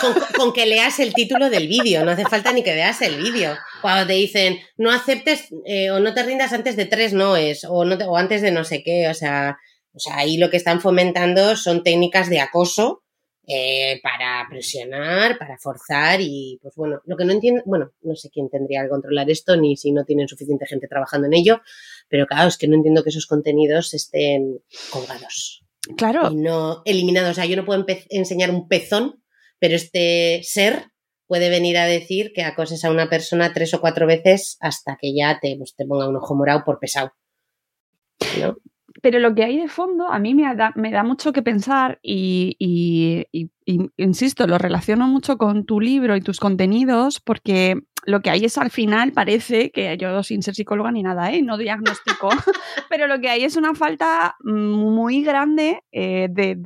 [0.00, 3.16] con, con que leas el título del vídeo, no hace falta ni que veas el
[3.20, 3.56] vídeo.
[3.82, 7.84] Cuando te dicen, no aceptes eh, o no te rindas antes de tres noes o,
[7.84, 9.58] no te- o antes de no sé qué, o sea,
[9.92, 13.02] o sea, ahí lo que están fomentando son técnicas de acoso
[13.46, 18.30] eh, para presionar, para forzar y pues bueno, lo que no entiendo, bueno, no sé
[18.30, 21.60] quién tendría que controlar esto ni si no tienen suficiente gente trabajando en ello,
[22.08, 24.60] pero claro, es que no entiendo que esos contenidos estén
[24.90, 25.64] colgados
[25.96, 27.32] Claro, y no eliminados.
[27.32, 29.22] O sea, yo no puedo enseñar un pezón,
[29.58, 30.84] pero este ser
[31.26, 35.14] puede venir a decir que acoses a una persona tres o cuatro veces hasta que
[35.14, 37.12] ya te, pues, te ponga un ojo morado por pesado.
[38.38, 38.56] ¿no?
[39.02, 41.98] Pero lo que hay de fondo a mí me da, me da mucho que pensar
[42.02, 47.80] y, y- y- y, insisto, lo relaciono mucho con tu libro y tus contenidos porque
[48.06, 51.42] lo que hay es al final parece que yo sin ser psicóloga ni nada, ¿eh?
[51.42, 52.28] no diagnostico,
[52.88, 56.56] pero lo que hay es una falta muy grande eh, de-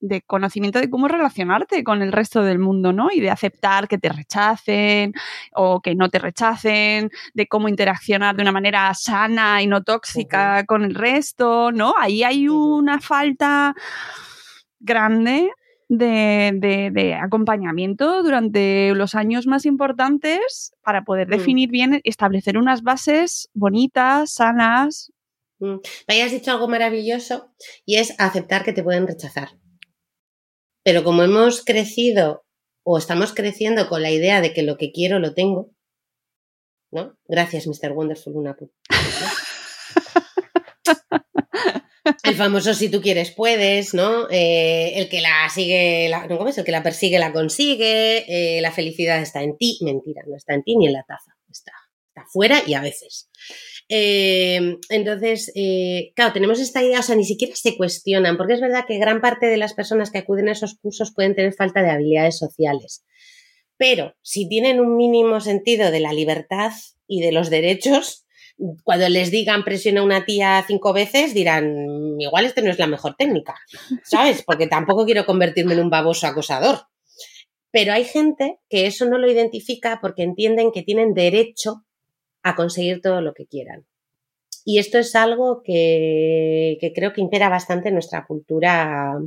[0.00, 3.08] de conocimiento de cómo relacionarte con el resto del mundo, ¿no?
[3.12, 5.12] Y de aceptar que te rechacen
[5.54, 10.64] o que no te rechacen, de cómo interaccionar de una manera sana y no tóxica
[10.66, 11.94] con el resto, ¿no?
[11.98, 13.74] Ahí hay una falta
[14.78, 15.50] grande
[15.88, 21.30] de, de- de acompañamiento durante los años más importantes para poder Mm.
[21.32, 25.12] definir bien, establecer unas bases bonitas, sanas.
[25.58, 25.76] Mm.
[26.08, 27.52] Me hayas dicho algo maravilloso
[27.84, 29.50] y es aceptar que te pueden rechazar.
[30.82, 32.44] Pero como hemos crecido
[32.82, 35.70] o estamos creciendo con la idea de que lo que quiero lo tengo,
[36.90, 37.16] ¿no?
[37.26, 37.92] Gracias, Mr.
[37.92, 38.72] Wonderful Unapu.
[42.24, 44.28] El famoso si tú quieres puedes, ¿no?
[44.30, 46.38] Eh, el que la sigue, la, ¿no?
[46.38, 46.58] ¿cómo es?
[46.58, 49.78] El que la persigue la consigue, eh, la felicidad está en ti.
[49.82, 51.72] Mentira, no está en ti ni en la taza, está,
[52.08, 53.30] está fuera y a veces.
[53.92, 58.60] Eh, entonces, eh, claro, tenemos esta idea, o sea, ni siquiera se cuestionan, porque es
[58.60, 61.82] verdad que gran parte de las personas que acuden a esos cursos pueden tener falta
[61.82, 63.04] de habilidades sociales.
[63.76, 66.70] Pero si tienen un mínimo sentido de la libertad
[67.08, 68.26] y de los derechos,
[68.84, 71.74] cuando les digan presiona a una tía cinco veces, dirán,
[72.20, 73.56] igual este no es la mejor técnica,
[74.04, 74.44] ¿sabes?
[74.46, 76.82] Porque tampoco quiero convertirme en un baboso acosador.
[77.72, 81.84] Pero hay gente que eso no lo identifica porque entienden que tienen derecho
[82.42, 83.86] a conseguir todo lo que quieran.
[84.64, 89.18] Y esto es algo que, que creo que impera bastante en nuestra cultura,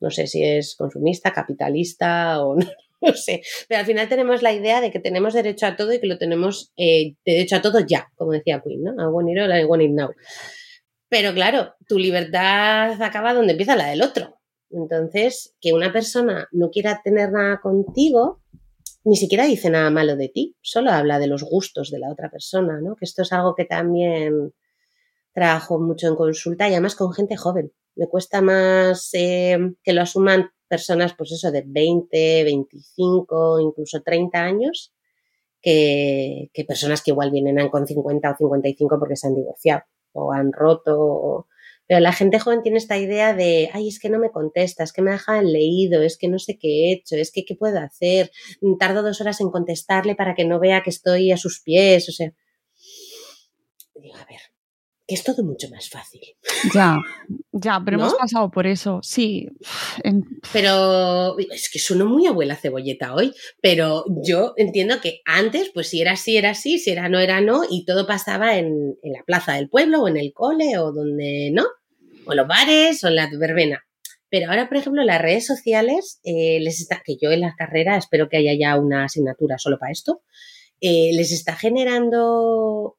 [0.00, 2.66] no sé si es consumista, capitalista o no,
[3.00, 6.00] no sé, pero al final tenemos la idea de que tenemos derecho a todo y
[6.00, 8.92] que lo tenemos eh, derecho a todo ya, como decía Queen, ¿no?
[8.92, 10.10] I want it all, I want it now.
[11.08, 14.38] Pero claro, tu libertad acaba donde empieza la del otro.
[14.70, 18.42] Entonces, que una persona no quiera tener nada contigo,
[19.04, 22.30] ni siquiera dice nada malo de ti, solo habla de los gustos de la otra
[22.30, 22.96] persona, ¿no?
[22.96, 24.52] Que esto es algo que también
[25.34, 27.72] trabajo mucho en consulta y además con gente joven.
[27.96, 34.40] Me cuesta más eh, que lo asuman personas, pues eso, de 20, 25, incluso 30
[34.44, 34.92] años,
[35.62, 39.82] que, personas que igual vienen con 50 o 55 porque se han divorciado
[40.12, 40.96] o han roto.
[41.00, 41.46] o-
[41.88, 44.92] Pero la gente joven tiene esta idea de, ay, es que no me contesta, es
[44.92, 47.80] que me deja leído, es que no sé qué he hecho, es que qué puedo
[47.80, 48.30] hacer,
[48.78, 52.12] tardo dos horas en contestarle para que no vea que estoy a sus pies, o
[52.12, 52.32] sea.
[53.94, 54.40] Digo, a ver,
[55.08, 56.20] que es todo mucho más fácil.
[56.74, 56.98] Ya,
[57.52, 59.48] ya, pero hemos pasado por eso, sí.
[60.52, 63.32] Pero es que sueno muy abuela cebolleta hoy,
[63.62, 67.40] pero yo entiendo que antes, pues si era así, era así, si era no, era
[67.40, 70.92] no, y todo pasaba en, en la plaza del pueblo o en el cole o
[70.92, 71.64] donde no,
[72.28, 73.84] o los bares o la verbena.
[74.30, 77.96] Pero ahora, por ejemplo, las redes sociales, eh, les está, que yo en la carrera
[77.96, 80.22] espero que haya ya una asignatura solo para esto,
[80.80, 82.96] eh, les está generando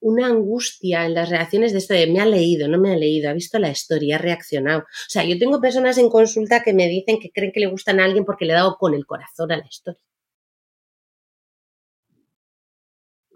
[0.00, 3.30] una angustia en las reacciones de esto de me ha leído, no me ha leído,
[3.30, 4.80] ha visto la historia, ha reaccionado.
[4.80, 7.98] O sea, yo tengo personas en consulta que me dicen que creen que le gustan
[7.98, 10.02] a alguien porque le ha dado con el corazón a la historia.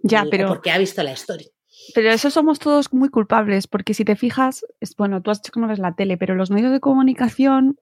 [0.05, 0.49] Ya, pero.
[0.49, 1.49] Porque ha visto la historia.
[1.95, 5.53] Pero eso somos todos muy culpables, porque si te fijas, es, bueno, tú has dicho
[5.53, 7.76] que no ves la tele, pero los medios de comunicación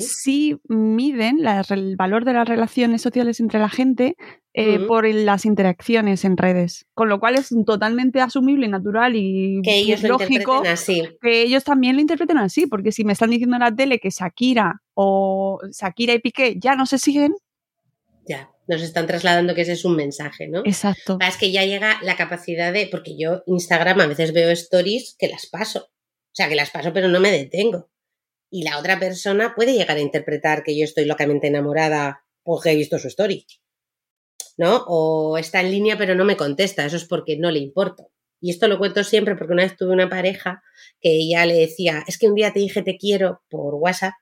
[0.00, 1.38] sí, miden
[1.70, 4.16] el valor de las relaciones sociales entre la gente
[4.52, 6.86] eh, por las interacciones en redes.
[6.94, 11.02] Con lo cual es totalmente asumible y natural y que ellos lógico así.
[11.20, 14.10] que ellos también lo interpreten así, porque si me están diciendo en la tele que
[14.10, 17.34] Shakira o Shakira y Piqué ya no se siguen.
[18.28, 20.62] Ya, nos están trasladando que ese es un mensaje, ¿no?
[20.64, 21.18] Exacto.
[21.26, 25.28] Es que ya llega la capacidad de, porque yo Instagram a veces veo stories que
[25.28, 25.90] las paso.
[25.90, 27.90] O sea, que las paso pero no me detengo
[28.50, 32.76] y la otra persona puede llegar a interpretar que yo estoy locamente enamorada porque he
[32.76, 33.46] visto su story.
[34.56, 34.84] ¿No?
[34.86, 38.10] O está en línea pero no me contesta, eso es porque no le importo.
[38.40, 40.62] Y esto lo cuento siempre porque una vez tuve una pareja
[41.00, 44.14] que ella le decía, es que un día te dije te quiero por WhatsApp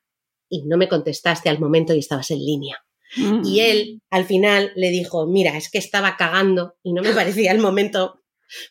[0.49, 2.84] y no me contestaste al momento y estabas en línea.
[3.17, 7.53] Y él al final le dijo, mira, es que estaba cagando y no me parecía
[7.53, 8.21] el momento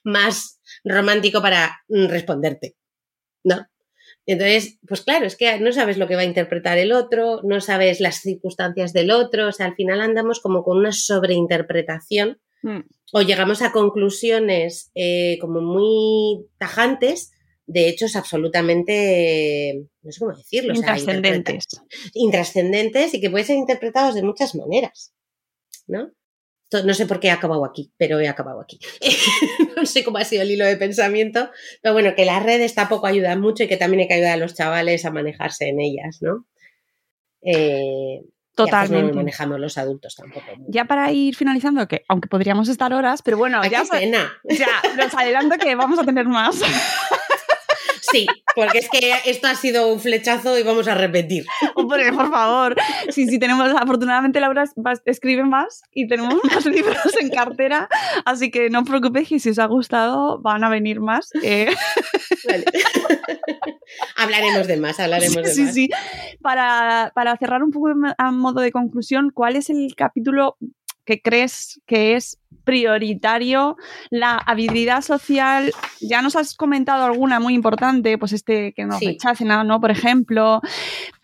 [0.04, 2.76] más romántico para mm, responderte.
[3.44, 3.68] ¿No?
[4.26, 7.60] Entonces, pues claro, es que no sabes lo que va a interpretar el otro, no
[7.60, 12.80] sabes las circunstancias del otro, o sea, al final andamos como con una sobreinterpretación mm.
[13.12, 17.32] o llegamos a conclusiones eh, como muy tajantes
[17.66, 21.68] de hechos absolutamente, no sé cómo decirlo, intrascendentes.
[22.14, 25.14] intrascendentes y que pueden ser interpretados de muchas maneras,
[25.88, 26.12] ¿no?
[26.82, 28.80] no sé por qué he acabado aquí, pero he acabado aquí.
[29.78, 31.52] no sé cómo ha sido el hilo de pensamiento,
[31.82, 34.38] pero bueno, que las redes tampoco ayudan mucho y que también hay que ayudar a
[34.38, 36.48] los chavales a manejarse en ellas, ¿no?
[37.42, 38.22] Eh,
[38.56, 39.12] Totalmente.
[39.12, 40.46] no manejamos los adultos tampoco.
[40.68, 44.32] Ya para ir finalizando, que aunque podríamos estar horas, pero bueno, ya, pena.
[44.44, 46.62] ya nos adelanto que vamos a tener más.
[48.14, 51.46] Sí, porque es que esto ha sido un flechazo y vamos a repetir.
[51.76, 52.76] Hombre, por favor.
[53.10, 54.66] Sí, sí, tenemos, afortunadamente Laura
[55.06, 57.90] escribe más y tenemos más libros en cartera,
[58.24, 61.30] así que no os preocupéis que si os ha gustado van a venir más.
[61.42, 61.74] Eh.
[64.16, 65.56] hablaremos de más, hablaremos de más.
[65.56, 65.90] Sí, sí.
[66.42, 70.58] Para, para cerrar un poco a modo de conclusión, ¿cuál es el capítulo
[71.06, 73.78] que crees que es prioritario
[74.10, 75.72] la habilidad social.
[76.02, 79.80] Ya nos has comentado alguna muy importante, pues este que nos rechacen, ¿no?
[79.80, 80.62] Por ejemplo.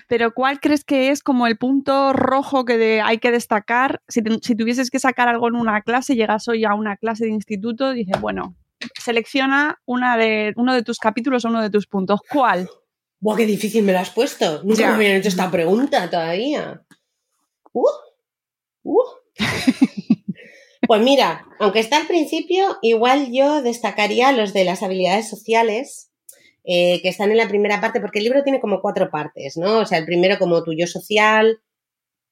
[0.07, 4.01] Pero ¿cuál crees que es como el punto rojo que hay que destacar?
[4.07, 7.91] Si, tuvieses que sacar algo en una clase, llegas hoy a una clase de instituto,
[7.91, 8.55] dices, bueno,
[8.99, 12.21] selecciona una de, uno de tus capítulos o uno de tus puntos.
[12.27, 12.67] ¿Cuál?
[13.19, 14.63] Buah, qué difícil me lo has puesto.
[14.63, 16.81] Nunca me habían hecho esta pregunta todavía.
[17.71, 17.85] Uh,
[18.83, 19.03] uh.
[20.87, 26.09] Pues mira, aunque está al principio, igual yo destacaría los de las habilidades sociales,
[26.63, 29.79] eh, que están en la primera parte, porque el libro tiene como cuatro partes, ¿no?
[29.79, 31.59] O sea, el primero como tu yo social,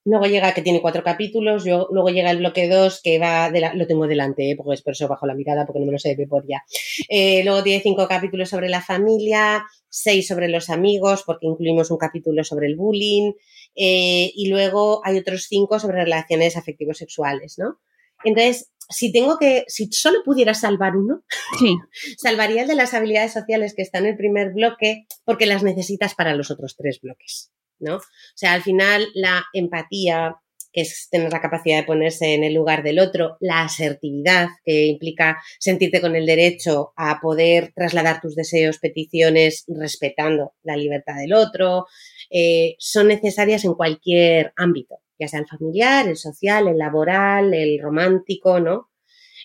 [0.05, 3.71] luego llega que tiene cuatro capítulos, yo, luego llega el bloque dos que va, de
[3.73, 4.55] lo tengo delante, ¿eh?
[4.55, 6.63] porque es por eso bajo la mirada, porque no me lo sé de ya.
[7.09, 11.97] Eh, luego tiene cinco capítulos sobre la familia, seis sobre los amigos, porque incluimos un
[11.97, 13.33] capítulo sobre el bullying,
[13.75, 17.79] y luego hay otros cinco sobre relaciones afectivos sexuales, ¿no?
[18.23, 21.23] Entonces, si tengo que, si solo pudiera salvar uno,
[22.17, 26.15] salvaría el de las habilidades sociales que está en el primer bloque, porque las necesitas
[26.15, 27.97] para los otros tres bloques, ¿no?
[27.97, 28.01] O
[28.35, 30.35] sea, al final la empatía,
[30.71, 34.85] que es tener la capacidad de ponerse en el lugar del otro, la asertividad, que
[34.85, 41.33] implica sentirte con el derecho a poder trasladar tus deseos, peticiones, respetando la libertad del
[41.33, 41.87] otro,
[42.29, 47.79] eh, son necesarias en cualquier ámbito ya sea el familiar, el social, el laboral, el
[47.81, 48.89] romántico, ¿no?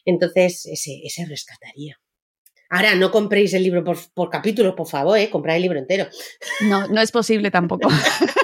[0.05, 1.99] Entonces, ese, ese rescataría.
[2.71, 5.29] Ahora, no compréis el libro por, por capítulos, por favor, ¿eh?
[5.29, 6.07] Comprad el libro entero.
[6.63, 7.89] No, no es posible tampoco.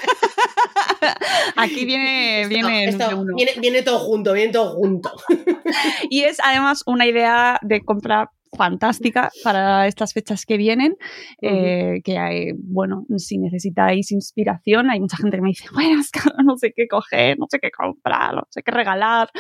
[1.57, 2.97] Aquí viene, viene,
[3.35, 5.11] viene, viene, todo junto, viene todo junto.
[6.11, 10.96] y es además una idea de compra fantástica para estas fechas que vienen,
[11.40, 16.11] eh, que hay, bueno, si necesitáis inspiración, hay mucha gente que me dice, bueno, es
[16.11, 19.30] que no sé qué coger, no sé qué comprar, no sé qué regalar.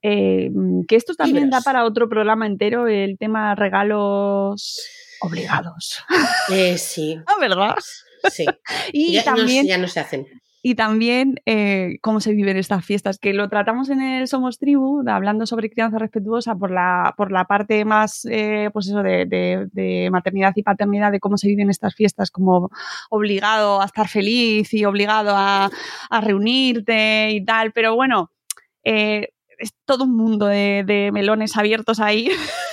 [0.00, 0.50] Eh,
[0.86, 4.80] que esto también da para otro programa entero, el tema regalos
[5.20, 6.04] obligados.
[6.52, 7.18] Eh, sí.
[7.26, 7.74] ¿Ah, verdad?
[8.30, 8.46] Sí.
[8.92, 10.26] Y ya, también, ya no se hacen.
[10.62, 15.02] Y también eh, cómo se viven estas fiestas, que lo tratamos en el Somos Tribu,
[15.08, 19.68] hablando sobre crianza respetuosa por la, por la parte más, eh, pues eso, de, de-
[19.72, 22.70] de maternidad y paternidad, de cómo se viven estas fiestas, como
[23.10, 25.70] obligado a estar feliz y obligado a,
[26.20, 28.30] reunirte y tal, pero bueno,
[28.84, 29.28] eh,
[29.58, 32.28] es todo un mundo de melones abiertos ahí,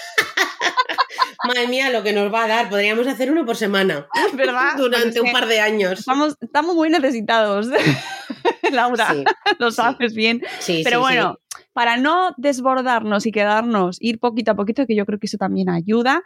[1.48, 2.70] Madre mía, lo que nos va a dar.
[2.70, 4.08] Podríamos hacer uno por semana.
[4.34, 4.78] ¿verdad?
[4.78, 6.00] Durante un par de años.
[6.00, 7.68] Estamos, estamos muy necesitados,
[8.72, 9.24] Laura, Sí,
[9.60, 9.76] lo sí.
[9.78, 10.42] sabes bien.
[10.60, 11.38] sí, Pero bueno,
[11.74, 15.70] para no desbordarnos y quedarnos, ir poquito a poquito, que yo creo que eso también
[15.70, 16.22] ayuda.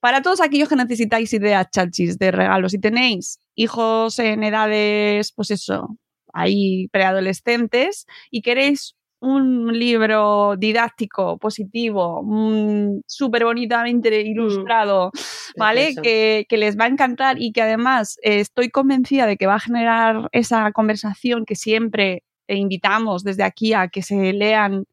[0.00, 5.50] Para todos aquellos que necesitáis ideas chachis de regalos, si tenéis hijos en edades, pues
[5.50, 5.96] eso,
[6.32, 15.10] ahí preadolescentes y queréis un libro didáctico, positivo, mm, súper bonitamente ilustrado,
[15.56, 15.94] ¿vale?
[16.02, 19.54] Que, que les va a encantar y que además eh, estoy convencida de que va
[19.54, 24.84] a generar esa conversación que siempre invitamos desde aquí a que se lean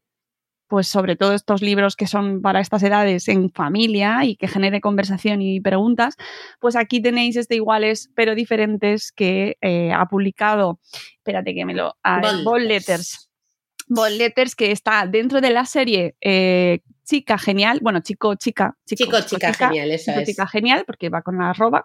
[0.72, 4.80] pues sobre todo estos libros que son para estas edades en familia y que genere
[4.80, 6.16] conversación y preguntas,
[6.60, 10.80] pues aquí tenéis este iguales pero diferentes que eh, ha publicado,
[11.18, 11.94] espérate que me lo...
[12.42, 13.28] Bold Letters.
[13.94, 19.20] Bold Letters que está dentro de la serie eh, Chica Genial, bueno, chico, chica, Chico,
[19.22, 20.28] chica, genial, eso Chico, es.
[20.28, 21.84] chica genial, porque va con la arroba,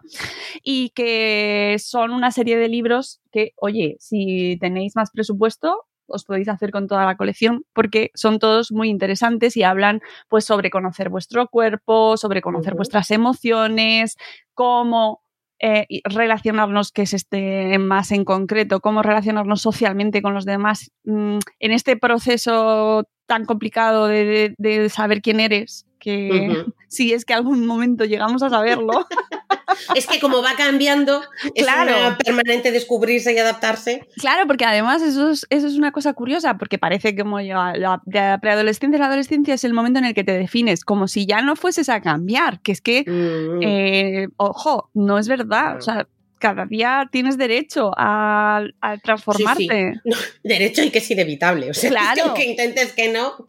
[0.64, 6.48] y que son una serie de libros que, oye, si tenéis más presupuesto, os podéis
[6.48, 11.10] hacer con toda la colección, porque son todos muy interesantes y hablan pues sobre conocer
[11.10, 14.16] vuestro cuerpo, sobre conocer vuestras emociones,
[14.54, 15.22] cómo
[15.60, 21.38] eh, relacionarnos, que es este más en concreto, cómo relacionarnos socialmente con los demás mm,
[21.60, 26.30] en este proceso tan complicado de, de- de saber quién eres, que
[26.88, 29.06] si es que algún momento llegamos a saberlo.
[29.96, 31.22] Es que como va cambiando,
[31.56, 31.92] es Claro.
[31.98, 34.08] una permanente descubrirse y adaptarse.
[34.18, 37.74] Claro, porque además eso es, eso es una cosa curiosa, porque parece que como ya
[37.76, 41.26] la, la preadolescencia la adolescencia es el momento en el que te defines, como si
[41.26, 43.60] ya no fueses a cambiar, que es que, Mm.
[43.64, 46.08] eh, ojo, no es verdad, o sea,
[46.40, 49.94] cada día tienes derecho a, a transformarte.
[50.06, 51.70] No, derecho y que es inevitable.
[51.70, 52.14] O sea, Claro.
[52.16, 53.48] que aunque intentes que no,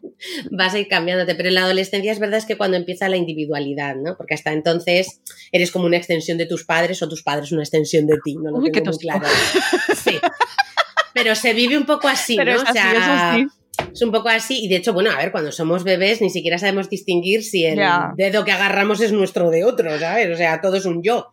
[0.51, 1.35] vas a ir cambiándote.
[1.35, 4.15] Pero en la adolescencia es verdad es que cuando empieza la individualidad, ¿no?
[4.17, 5.21] Porque hasta entonces
[5.51, 8.35] eres como una extensión de tus padres o tus padres una extensión de ti.
[8.35, 9.25] No lo Uy, tengo muy claro.
[9.95, 10.19] Sí.
[11.13, 12.61] Pero se vive un poco así, Pero ¿no?
[12.63, 13.47] es o sea, es así.
[13.93, 14.63] es un poco así.
[14.63, 17.79] Y de hecho, bueno, a ver, cuando somos bebés ni siquiera sabemos distinguir si el
[18.15, 20.29] dedo que agarramos es nuestro de otro, ¿sabes?
[20.33, 21.27] O sea, todo es un yo.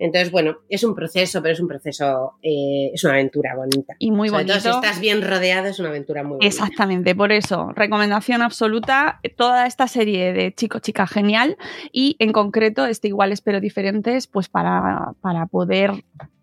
[0.00, 3.94] Entonces, bueno, es un proceso, pero es un proceso, eh, es una aventura bonita.
[3.98, 4.72] Y muy Sobre todo bonito.
[4.72, 6.46] si estás bien rodeado, es una aventura muy bonita.
[6.46, 11.58] Exactamente, por eso, recomendación absoluta, toda esta serie de Chico Chica Genial
[11.92, 16.02] y en concreto este Iguales pero Diferentes, pues para, para poder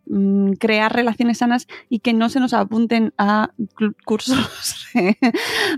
[0.09, 3.51] mm, crear relaciones sanas y que no se nos apunten a
[4.05, 5.17] cursos de,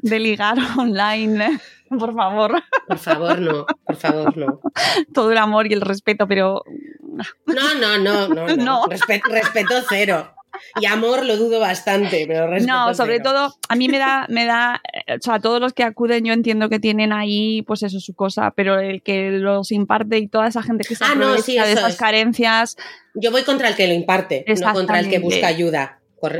[0.01, 1.59] de ligar online,
[1.97, 4.59] por favor, Por favor, no, por favor, no.
[5.13, 6.63] todo el amor y el respeto, pero
[7.47, 8.47] No, no, no, no.
[8.47, 8.55] no.
[8.57, 8.85] No.
[8.85, 10.33] Respe- respeto cero.
[10.81, 13.29] Y amor lo dudo bastante, pero respeto No, sobre cero.
[13.31, 16.33] todo, a mí me da, me da, eh, o sea, todos los que acuden yo
[16.33, 20.47] entiendo que tienen ahí, pues eso, su cosa, pero el que los imparte y toda
[20.47, 21.97] esa gente que se Ah, no, sí, de esas es.
[21.97, 22.75] carencias
[23.13, 25.99] Yo voy contra el que lo imparte, no contra el que busca ayuda.
[26.19, 26.39] Corre-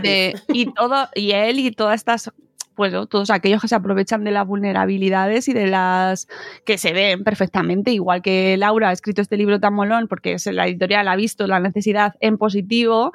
[0.00, 2.30] de- y todo, y él y todas estas,
[2.78, 3.06] pues ¿no?
[3.06, 6.28] todos aquellos que se aprovechan de las vulnerabilidades y de las
[6.64, 10.46] que se ven perfectamente, igual que Laura ha escrito este libro tan molón porque es
[10.46, 13.12] la editorial ha visto la necesidad en positivo,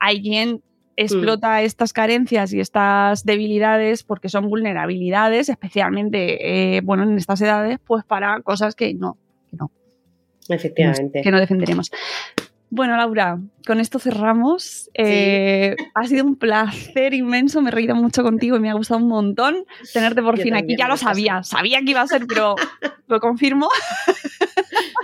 [0.00, 0.60] alguien
[0.96, 7.78] explota estas carencias y estas debilidades porque son vulnerabilidades, especialmente eh, bueno en estas edades,
[7.86, 9.70] pues para cosas que no, que no,
[10.48, 11.22] Efectivamente.
[11.22, 11.92] que no defenderemos.
[12.68, 14.90] Bueno, Laura, con esto cerramos.
[14.94, 19.00] Eh, ha sido un placer inmenso, me he reído mucho contigo y me ha gustado
[19.00, 20.76] un montón tenerte por Yo fin aquí.
[20.76, 22.56] Ya lo sabía, sabía que iba a ser, pero
[23.06, 23.68] lo confirmo.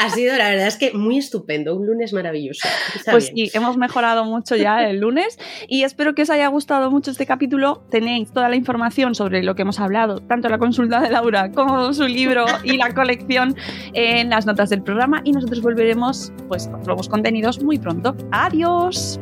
[0.02, 2.66] Ha sido, la verdad es que muy estupendo, un lunes maravilloso.
[2.96, 3.48] Está Pues bien.
[3.48, 5.38] sí, hemos mejorado mucho ya el lunes
[5.68, 7.84] y espero que os haya gustado mucho este capítulo.
[7.90, 11.92] Tenéis toda la información sobre lo que hemos hablado, tanto la consulta de Laura como
[11.92, 13.54] su libro y la colección
[13.94, 18.16] en las notas del programa y nosotros volveremos pues con nuevos contenidos muy pronto.
[18.32, 19.20] Adiós.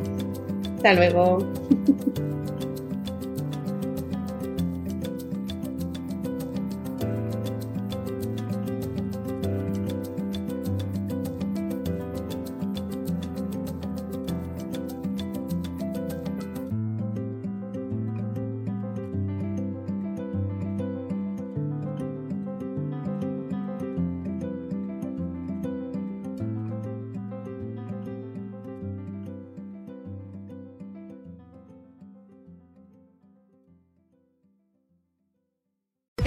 [0.77, 2.30] Hasta luego.